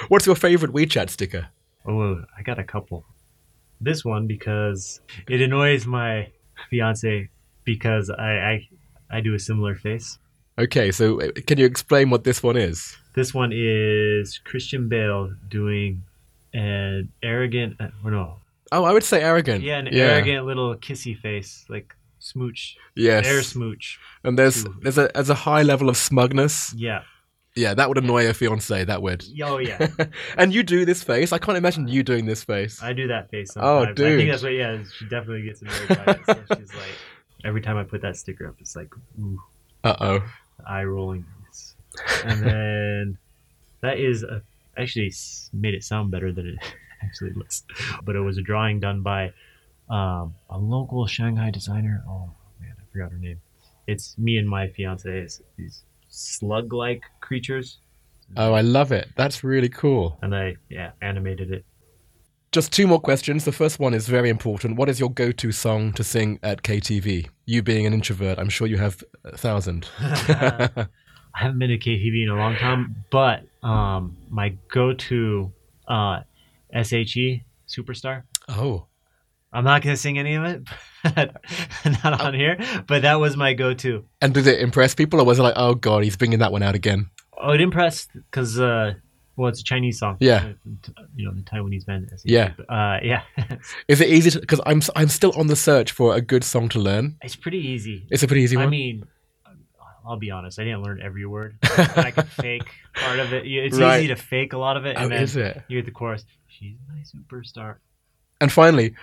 What's 0.08 0.24
your 0.26 0.36
favorite 0.36 0.72
WeChat 0.72 1.10
sticker? 1.10 1.48
Oh, 1.86 2.22
I 2.36 2.42
got 2.42 2.58
a 2.58 2.64
couple. 2.64 3.04
This 3.80 4.04
one 4.04 4.26
because 4.26 5.00
it 5.28 5.40
annoys 5.40 5.86
my 5.86 6.30
fiance 6.70 7.28
because 7.64 8.10
I 8.10 8.30
I, 8.52 8.68
I 9.10 9.20
do 9.20 9.34
a 9.34 9.38
similar 9.38 9.74
face. 9.74 10.18
Okay, 10.58 10.90
so 10.90 11.20
uh, 11.20 11.28
can 11.46 11.58
you 11.58 11.66
explain 11.66 12.10
what 12.10 12.24
this 12.24 12.42
one 12.42 12.56
is? 12.56 12.96
This 13.14 13.32
one 13.32 13.52
is 13.54 14.38
Christian 14.44 14.88
Bale 14.88 15.32
doing 15.48 16.02
an 16.52 17.10
arrogant, 17.22 17.76
uh, 17.80 17.88
or 18.04 18.10
no, 18.10 18.36
Oh, 18.72 18.84
I 18.84 18.92
would 18.92 19.04
say 19.04 19.22
arrogant. 19.22 19.62
yeah, 19.62 19.78
an 19.78 19.88
arrogant 19.88 20.46
little 20.46 20.74
kissy 20.76 21.16
face, 21.18 21.64
like 21.68 21.94
smooch, 22.18 22.76
Yes. 22.96 23.26
air 23.26 23.42
smooch. 23.42 23.98
and 24.24 24.38
there's 24.38 24.66
Ooh. 24.66 24.74
there's 24.82 24.98
a 24.98 25.08
there's 25.14 25.30
a 25.30 25.34
high 25.46 25.62
level 25.62 25.88
of 25.88 25.96
smugness. 25.96 26.74
Yeah. 26.76 27.02
Yeah, 27.58 27.74
that 27.74 27.88
would 27.88 27.98
annoy 27.98 28.28
a 28.28 28.34
fiance. 28.34 28.84
That 28.84 29.02
would. 29.02 29.24
Oh 29.42 29.58
yeah, 29.58 29.88
and 30.38 30.54
you 30.54 30.62
do 30.62 30.84
this 30.84 31.02
face. 31.02 31.32
I 31.32 31.38
can't 31.38 31.58
imagine 31.58 31.88
you 31.88 32.04
doing 32.04 32.24
this 32.24 32.44
face. 32.44 32.80
I 32.80 32.92
do 32.92 33.08
that 33.08 33.30
face. 33.30 33.50
Oh, 33.56 33.84
Sometimes. 33.84 34.00
I 34.00 34.16
think 34.16 34.30
that's 34.30 34.42
what. 34.44 34.52
Yeah, 34.52 34.78
she 34.96 35.04
definitely 35.06 35.42
gets 35.42 35.62
annoyed 35.62 35.88
by 35.88 36.12
it. 36.12 36.20
So 36.26 36.56
she's 36.56 36.74
like, 36.74 36.94
every 37.44 37.60
time 37.60 37.76
I 37.76 37.82
put 37.82 38.00
that 38.02 38.16
sticker 38.16 38.46
up, 38.46 38.54
it's 38.60 38.76
like, 38.76 38.88
ooh. 39.20 39.42
Uh 39.82 39.96
oh. 40.00 40.24
eye 40.66 40.84
rolling. 40.84 41.24
And 42.24 42.42
then 42.44 43.18
that 43.80 43.98
is 43.98 44.22
a, 44.22 44.42
actually 44.76 45.12
made 45.52 45.74
it 45.74 45.82
sound 45.82 46.12
better 46.12 46.32
than 46.32 46.46
it 46.46 46.58
actually 47.02 47.32
looks. 47.32 47.64
But 48.04 48.14
it 48.14 48.20
was 48.20 48.38
a 48.38 48.42
drawing 48.42 48.78
done 48.78 49.02
by 49.02 49.32
um, 49.90 50.34
a 50.48 50.58
local 50.58 51.08
Shanghai 51.08 51.50
designer. 51.50 52.04
Oh 52.08 52.30
man, 52.60 52.74
I 52.78 52.92
forgot 52.92 53.10
her 53.10 53.18
name. 53.18 53.40
It's 53.88 54.16
me 54.16 54.36
and 54.38 54.48
my 54.48 54.68
fiance. 54.68 55.10
It's 55.10 55.42
these 56.18 56.38
slug-like 56.38 57.02
creatures, 57.20 57.78
Oh, 58.36 58.52
I 58.52 58.60
love 58.60 58.92
it. 58.92 59.08
That's 59.16 59.42
really 59.42 59.70
cool. 59.70 60.18
and 60.20 60.34
I 60.34 60.56
yeah 60.68 60.90
animated 61.00 61.50
it. 61.50 61.64
Just 62.52 62.72
two 62.72 62.86
more 62.86 63.00
questions. 63.00 63.44
The 63.44 63.52
first 63.52 63.78
one 63.78 63.94
is 63.94 64.06
very 64.06 64.28
important. 64.28 64.76
What 64.76 64.88
is 64.90 65.00
your 65.00 65.10
go-to 65.10 65.50
song 65.52 65.92
to 65.94 66.04
sing 66.04 66.38
at 66.42 66.62
KTV? 66.62 67.28
You 67.46 67.62
being 67.62 67.86
an 67.86 67.94
introvert, 67.94 68.38
I'm 68.38 68.50
sure 68.50 68.66
you 68.66 68.76
have 68.76 69.02
a 69.24 69.36
thousand. 69.36 69.88
I 69.98 70.86
haven't 71.34 71.58
been 71.58 71.70
to 71.70 71.78
KTV 71.78 72.24
in 72.24 72.28
a 72.30 72.34
long 72.36 72.56
time, 72.56 72.96
but 73.10 73.44
um, 73.62 74.16
my 74.28 74.54
go-to 74.70 75.50
uh, 75.86 76.20
SHE 76.74 77.44
Superstar. 77.66 78.24
oh, 78.50 78.87
I'm 79.52 79.64
not 79.64 79.82
gonna 79.82 79.96
sing 79.96 80.18
any 80.18 80.34
of 80.34 80.44
it, 80.44 80.62
not 82.04 82.20
on 82.20 82.34
here. 82.34 82.58
But 82.86 83.02
that 83.02 83.14
was 83.14 83.36
my 83.36 83.54
go-to. 83.54 84.04
and 84.20 84.34
did 84.34 84.46
it 84.46 84.60
impress 84.60 84.94
people, 84.94 85.20
or 85.20 85.24
was 85.24 85.38
it 85.38 85.42
like, 85.42 85.54
oh 85.56 85.74
god, 85.74 86.04
he's 86.04 86.16
bringing 86.16 86.40
that 86.40 86.52
one 86.52 86.62
out 86.62 86.74
again? 86.74 87.08
Oh, 87.36 87.52
it 87.52 87.60
impressed 87.60 88.10
because 88.14 88.58
uh, 88.60 88.94
well, 89.36 89.48
it's 89.48 89.60
a 89.60 89.64
Chinese 89.64 89.98
song. 90.00 90.16
Yeah. 90.20 90.52
Uh, 90.66 91.02
you 91.14 91.24
know 91.24 91.32
the 91.34 91.42
Taiwanese 91.42 91.86
band. 91.86 92.10
Yeah. 92.24 92.52
Uh, 92.68 92.98
yeah. 93.02 93.22
Is 93.88 94.00
it 94.00 94.08
easy 94.08 94.30
to? 94.32 94.40
Because 94.40 94.60
I'm 94.66 94.82
I'm 94.96 95.08
still 95.08 95.32
on 95.38 95.46
the 95.46 95.56
search 95.56 95.92
for 95.92 96.14
a 96.14 96.20
good 96.20 96.42
song 96.44 96.68
to 96.70 96.78
learn. 96.80 97.16
it's 97.22 97.36
pretty 97.36 97.58
easy. 97.58 98.06
It's 98.10 98.22
a 98.22 98.26
pretty 98.26 98.42
easy 98.42 98.56
one. 98.56 98.66
I 98.66 98.68
mean, 98.68 99.04
I'll 100.04 100.18
be 100.18 100.30
honest. 100.30 100.58
I 100.58 100.64
didn't 100.64 100.82
learn 100.82 101.00
every 101.02 101.24
word. 101.26 101.56
I 101.62 102.10
could 102.10 102.28
fake 102.28 102.68
part 102.94 103.18
of 103.20 103.32
it. 103.32 103.46
It's 103.46 103.78
Right. 103.78 103.98
easy 104.00 104.08
to 104.08 104.16
fake 104.16 104.54
a 104.54 104.58
lot 104.58 104.76
of 104.76 104.84
it, 104.86 104.96
and 104.96 105.06
oh, 105.06 105.08
then 105.10 105.22
is 105.22 105.36
it? 105.36 105.62
you 105.68 105.78
get 105.78 105.84
the 105.84 105.92
chorus. 105.92 106.24
She's 106.48 106.76
my 106.88 107.00
superstar. 107.02 107.76
And 108.40 108.50
finally, 108.50 108.94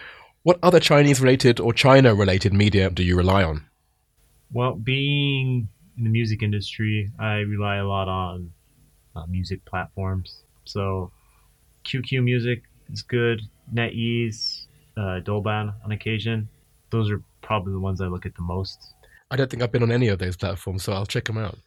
what 0.45 0.59
other 0.61 0.79
Chinese-related 0.79 1.59
or 1.59 1.73
China-related 1.73 2.53
media 2.53 2.91
do 2.91 3.03
you 3.03 3.17
rely 3.17 3.43
on? 3.43 3.65
Well, 4.53 4.75
being 4.75 5.67
in 5.97 6.03
the 6.03 6.09
music 6.11 6.43
industry, 6.43 7.09
I 7.17 7.37
rely 7.37 7.77
a 7.77 7.83
lot 7.83 8.07
on 8.07 8.51
uh, 9.15 9.25
music 9.25 9.65
platforms. 9.65 10.43
So, 10.65 11.11
QQ 11.85 12.23
Music 12.23 12.61
is 12.93 13.01
good. 13.01 13.41
NetEase, 13.73 14.67
uh, 14.95 15.19
Douban 15.25 15.73
on 15.83 15.91
occasion. 15.91 16.47
Those 16.91 17.09
are 17.09 17.23
probably 17.41 17.73
the 17.73 17.79
ones 17.79 17.99
I 17.99 18.05
look 18.05 18.27
at 18.27 18.35
the 18.35 18.43
most. 18.43 18.93
I 19.31 19.37
don't 19.37 19.49
think 19.49 19.63
I've 19.63 19.71
been 19.71 19.81
on 19.81 19.91
any 19.91 20.09
of 20.09 20.19
those 20.19 20.37
platforms, 20.37 20.83
so 20.83 20.93
I'll 20.93 21.07
check 21.07 21.25
them 21.25 21.39
out. 21.39 21.57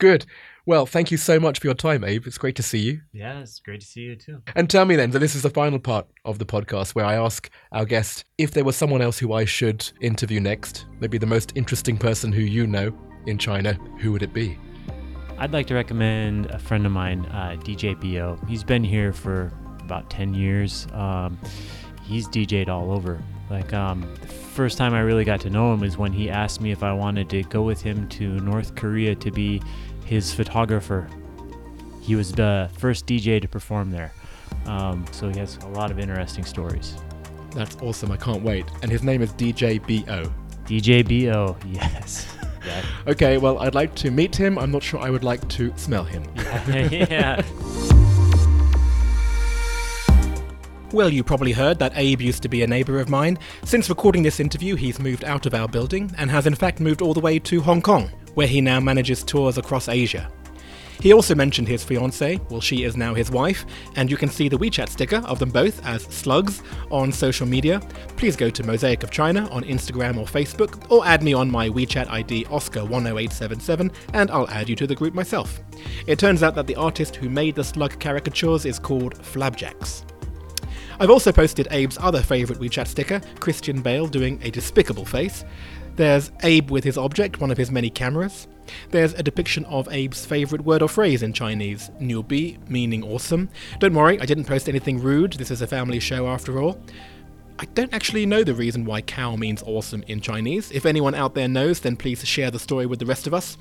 Yeah. 0.00 0.08
Good. 0.08 0.26
Well, 0.68 0.84
thank 0.84 1.12
you 1.12 1.16
so 1.16 1.38
much 1.38 1.60
for 1.60 1.68
your 1.68 1.74
time, 1.74 2.02
Abe. 2.02 2.26
It's 2.26 2.38
great 2.38 2.56
to 2.56 2.62
see 2.62 2.78
you. 2.78 3.00
Yeah, 3.12 3.38
it's 3.38 3.60
great 3.60 3.80
to 3.82 3.86
see 3.86 4.00
you 4.00 4.16
too. 4.16 4.42
And 4.56 4.68
tell 4.68 4.84
me 4.84 4.96
then, 4.96 5.12
so 5.12 5.20
this 5.20 5.36
is 5.36 5.42
the 5.42 5.50
final 5.50 5.78
part 5.78 6.08
of 6.24 6.40
the 6.40 6.44
podcast 6.44 6.96
where 6.96 7.04
I 7.04 7.14
ask 7.14 7.48
our 7.70 7.84
guest 7.84 8.24
if 8.36 8.50
there 8.50 8.64
was 8.64 8.74
someone 8.74 9.00
else 9.00 9.16
who 9.16 9.32
I 9.32 9.44
should 9.44 9.88
interview 10.00 10.40
next, 10.40 10.86
maybe 11.00 11.18
the 11.18 11.26
most 11.26 11.52
interesting 11.54 11.96
person 11.96 12.32
who 12.32 12.42
you 12.42 12.66
know 12.66 12.92
in 13.26 13.38
China, 13.38 13.74
who 14.00 14.10
would 14.10 14.22
it 14.24 14.32
be? 14.32 14.58
I'd 15.38 15.52
like 15.52 15.68
to 15.68 15.74
recommend 15.74 16.46
a 16.46 16.58
friend 16.58 16.84
of 16.84 16.90
mine, 16.90 17.26
uh, 17.26 17.56
DJ 17.60 17.94
Bo. 17.94 18.38
He's 18.48 18.64
been 18.64 18.82
here 18.82 19.12
for 19.12 19.52
about 19.80 20.10
10 20.10 20.34
years. 20.34 20.88
Um, 20.94 21.38
he's 22.02 22.26
DJ'd 22.28 22.68
all 22.68 22.90
over. 22.90 23.22
Like, 23.50 23.72
um, 23.72 24.02
the 24.20 24.26
first 24.26 24.78
time 24.78 24.94
I 24.94 25.00
really 25.00 25.24
got 25.24 25.40
to 25.42 25.50
know 25.50 25.72
him 25.72 25.82
is 25.82 25.96
when 25.96 26.12
he 26.12 26.30
asked 26.30 26.60
me 26.60 26.72
if 26.72 26.82
I 26.82 26.92
wanted 26.92 27.30
to 27.30 27.42
go 27.44 27.62
with 27.62 27.80
him 27.80 28.08
to 28.10 28.40
North 28.40 28.74
Korea 28.74 29.14
to 29.14 29.30
be 29.30 29.62
his 30.04 30.32
photographer. 30.32 31.08
He 32.00 32.14
was 32.14 32.32
the 32.32 32.70
first 32.78 33.06
DJ 33.06 33.40
to 33.40 33.48
perform 33.48 33.90
there. 33.90 34.12
Um, 34.66 35.04
so 35.12 35.28
he 35.28 35.38
has 35.38 35.56
a 35.58 35.68
lot 35.68 35.90
of 35.90 35.98
interesting 35.98 36.44
stories. 36.44 36.94
That's 37.52 37.76
awesome. 37.76 38.12
I 38.12 38.16
can't 38.16 38.42
wait. 38.42 38.66
And 38.82 38.90
his 38.90 39.02
name 39.02 39.22
is 39.22 39.32
DJ 39.32 39.80
BO. 39.80 40.32
DJ 40.66 41.02
BO, 41.06 41.56
yes. 41.66 42.26
okay, 43.06 43.38
well, 43.38 43.58
I'd 43.60 43.74
like 43.74 43.94
to 43.96 44.10
meet 44.10 44.34
him. 44.34 44.58
I'm 44.58 44.70
not 44.70 44.82
sure 44.82 45.00
I 45.00 45.10
would 45.10 45.24
like 45.24 45.46
to 45.50 45.72
smell 45.76 46.04
him. 46.04 46.24
yeah. 46.36 47.42
Well, 50.96 51.12
you 51.12 51.22
probably 51.22 51.52
heard 51.52 51.78
that 51.80 51.92
Abe 51.94 52.22
used 52.22 52.42
to 52.42 52.48
be 52.48 52.62
a 52.62 52.66
neighbour 52.66 52.98
of 53.00 53.10
mine. 53.10 53.38
Since 53.64 53.90
recording 53.90 54.22
this 54.22 54.40
interview, 54.40 54.76
he's 54.76 54.98
moved 54.98 55.24
out 55.24 55.44
of 55.44 55.52
our 55.52 55.68
building 55.68 56.10
and 56.16 56.30
has 56.30 56.46
in 56.46 56.54
fact 56.54 56.80
moved 56.80 57.02
all 57.02 57.12
the 57.12 57.20
way 57.20 57.38
to 57.38 57.60
Hong 57.60 57.82
Kong, 57.82 58.08
where 58.32 58.46
he 58.46 58.62
now 58.62 58.80
manages 58.80 59.22
tours 59.22 59.58
across 59.58 59.90
Asia. 59.90 60.32
He 61.02 61.12
also 61.12 61.34
mentioned 61.34 61.68
his 61.68 61.84
fiancée, 61.84 62.40
well, 62.50 62.62
she 62.62 62.84
is 62.84 62.96
now 62.96 63.12
his 63.12 63.30
wife, 63.30 63.66
and 63.96 64.10
you 64.10 64.16
can 64.16 64.30
see 64.30 64.48
the 64.48 64.56
WeChat 64.56 64.88
sticker 64.88 65.18
of 65.26 65.38
them 65.38 65.50
both 65.50 65.84
as 65.84 66.04
slugs 66.04 66.62
on 66.90 67.12
social 67.12 67.46
media. 67.46 67.78
Please 68.16 68.34
go 68.34 68.48
to 68.48 68.64
Mosaic 68.64 69.02
of 69.02 69.10
China 69.10 69.50
on 69.50 69.64
Instagram 69.64 70.16
or 70.16 70.24
Facebook, 70.24 70.90
or 70.90 71.06
add 71.06 71.22
me 71.22 71.34
on 71.34 71.50
my 71.50 71.68
WeChat 71.68 72.08
ID 72.08 72.46
Oscar10877, 72.46 73.92
and 74.14 74.30
I'll 74.30 74.48
add 74.48 74.66
you 74.66 74.76
to 74.76 74.86
the 74.86 74.94
group 74.94 75.12
myself. 75.12 75.60
It 76.06 76.18
turns 76.18 76.42
out 76.42 76.54
that 76.54 76.66
the 76.66 76.76
artist 76.76 77.16
who 77.16 77.28
made 77.28 77.54
the 77.54 77.64
slug 77.64 78.00
caricatures 78.00 78.64
is 78.64 78.78
called 78.78 79.18
Flabjacks. 79.18 80.06
I've 80.98 81.10
also 81.10 81.30
posted 81.30 81.66
Abe's 81.68 81.98
other 82.00 82.22
favourite 82.22 82.60
WeChat 82.60 82.86
sticker, 82.86 83.20
Christian 83.38 83.82
Bale 83.82 84.06
doing 84.06 84.40
a 84.42 84.50
despicable 84.50 85.04
face. 85.04 85.44
There's 85.96 86.30
Abe 86.42 86.70
with 86.70 86.84
his 86.84 86.96
object, 86.96 87.40
one 87.40 87.50
of 87.50 87.58
his 87.58 87.70
many 87.70 87.90
cameras. 87.90 88.48
There's 88.90 89.12
a 89.14 89.22
depiction 89.22 89.64
of 89.66 89.88
Abe's 89.88 90.24
favourite 90.24 90.64
word 90.64 90.82
or 90.82 90.88
phrase 90.88 91.22
in 91.22 91.32
Chinese, 91.32 91.90
bi, 92.00 92.56
meaning 92.68 93.02
awesome. 93.04 93.48
Don't 93.78 93.94
worry, 93.94 94.20
I 94.20 94.26
didn't 94.26 94.44
post 94.44 94.68
anything 94.68 94.98
rude, 95.00 95.34
this 95.34 95.50
is 95.50 95.62
a 95.62 95.66
family 95.66 96.00
show 96.00 96.28
after 96.28 96.60
all. 96.60 96.80
I 97.58 97.64
don't 97.64 97.94
actually 97.94 98.26
know 98.26 98.44
the 98.44 98.54
reason 98.54 98.84
why 98.84 99.00
cow 99.00 99.34
means 99.34 99.62
awesome 99.62 100.04
in 100.08 100.20
Chinese. 100.20 100.70
If 100.70 100.84
anyone 100.84 101.14
out 101.14 101.34
there 101.34 101.48
knows, 101.48 101.80
then 101.80 101.96
please 101.96 102.26
share 102.26 102.50
the 102.50 102.58
story 102.58 102.84
with 102.84 102.98
the 102.98 103.06
rest 103.06 103.26
of 103.26 103.32
us. 103.32 103.56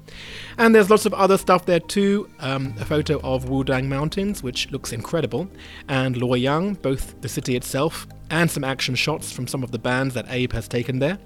And 0.57 0.75
there's 0.75 0.89
lots 0.89 1.05
of 1.05 1.13
other 1.13 1.37
stuff 1.37 1.65
there 1.65 1.79
too. 1.79 2.29
Um, 2.39 2.75
a 2.77 2.83
photo 2.83 3.21
of 3.21 3.45
Wudang 3.45 3.85
Mountains, 3.85 4.43
which 4.43 4.69
looks 4.71 4.91
incredible, 4.91 5.47
and 5.87 6.15
Luoyang, 6.15 6.81
both 6.81 7.21
the 7.21 7.29
city 7.29 7.55
itself, 7.55 8.05
and 8.29 8.51
some 8.51 8.65
action 8.65 8.95
shots 8.95 9.31
from 9.31 9.47
some 9.47 9.63
of 9.63 9.71
the 9.71 9.79
bands 9.79 10.13
that 10.15 10.25
Abe 10.29 10.51
has 10.51 10.67
taken 10.67 10.99
there. 10.99 11.17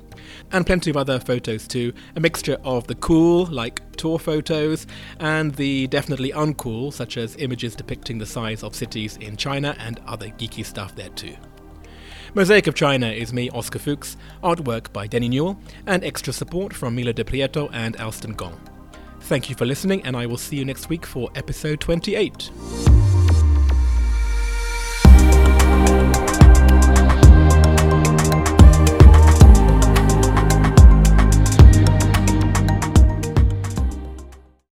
And 0.51 0.63
plenty 0.63 0.91
of 0.91 0.97
other 0.97 1.19
photos 1.19 1.67
too. 1.67 1.91
A 2.15 2.19
mixture 2.19 2.57
of 2.63 2.85
the 2.85 2.95
cool, 2.95 3.45
like 3.47 3.81
tour 3.93 4.19
photos, 4.19 4.85
and 5.19 5.55
the 5.55 5.87
definitely 5.87 6.31
uncool, 6.33 6.93
such 6.93 7.17
as 7.17 7.35
images 7.37 7.75
depicting 7.75 8.19
the 8.19 8.27
size 8.27 8.61
of 8.61 8.75
cities 8.75 9.17
in 9.17 9.37
China 9.37 9.75
and 9.79 9.99
other 10.05 10.27
geeky 10.27 10.63
stuff 10.63 10.93
there 10.95 11.09
too. 11.09 11.35
Mosaic 12.35 12.67
of 12.67 12.75
China 12.75 13.07
is 13.07 13.33
me, 13.33 13.49
Oscar 13.49 13.79
Fuchs, 13.79 14.15
artwork 14.43 14.93
by 14.93 15.07
Denny 15.07 15.29
Newell, 15.29 15.59
and 15.87 16.03
extra 16.03 16.31
support 16.31 16.73
from 16.73 16.95
Mila 16.95 17.11
De 17.11 17.23
Prieto 17.23 17.69
and 17.73 17.97
Alston 17.97 18.33
Gong. 18.33 18.59
Thank 19.21 19.49
you 19.49 19.55
for 19.55 19.65
listening, 19.65 20.03
and 20.03 20.15
I 20.15 20.27
will 20.27 20.37
see 20.37 20.55
you 20.55 20.65
next 20.65 20.89
week 20.89 21.05
for 21.05 21.29
episode 21.35 21.79
28. 21.79 22.51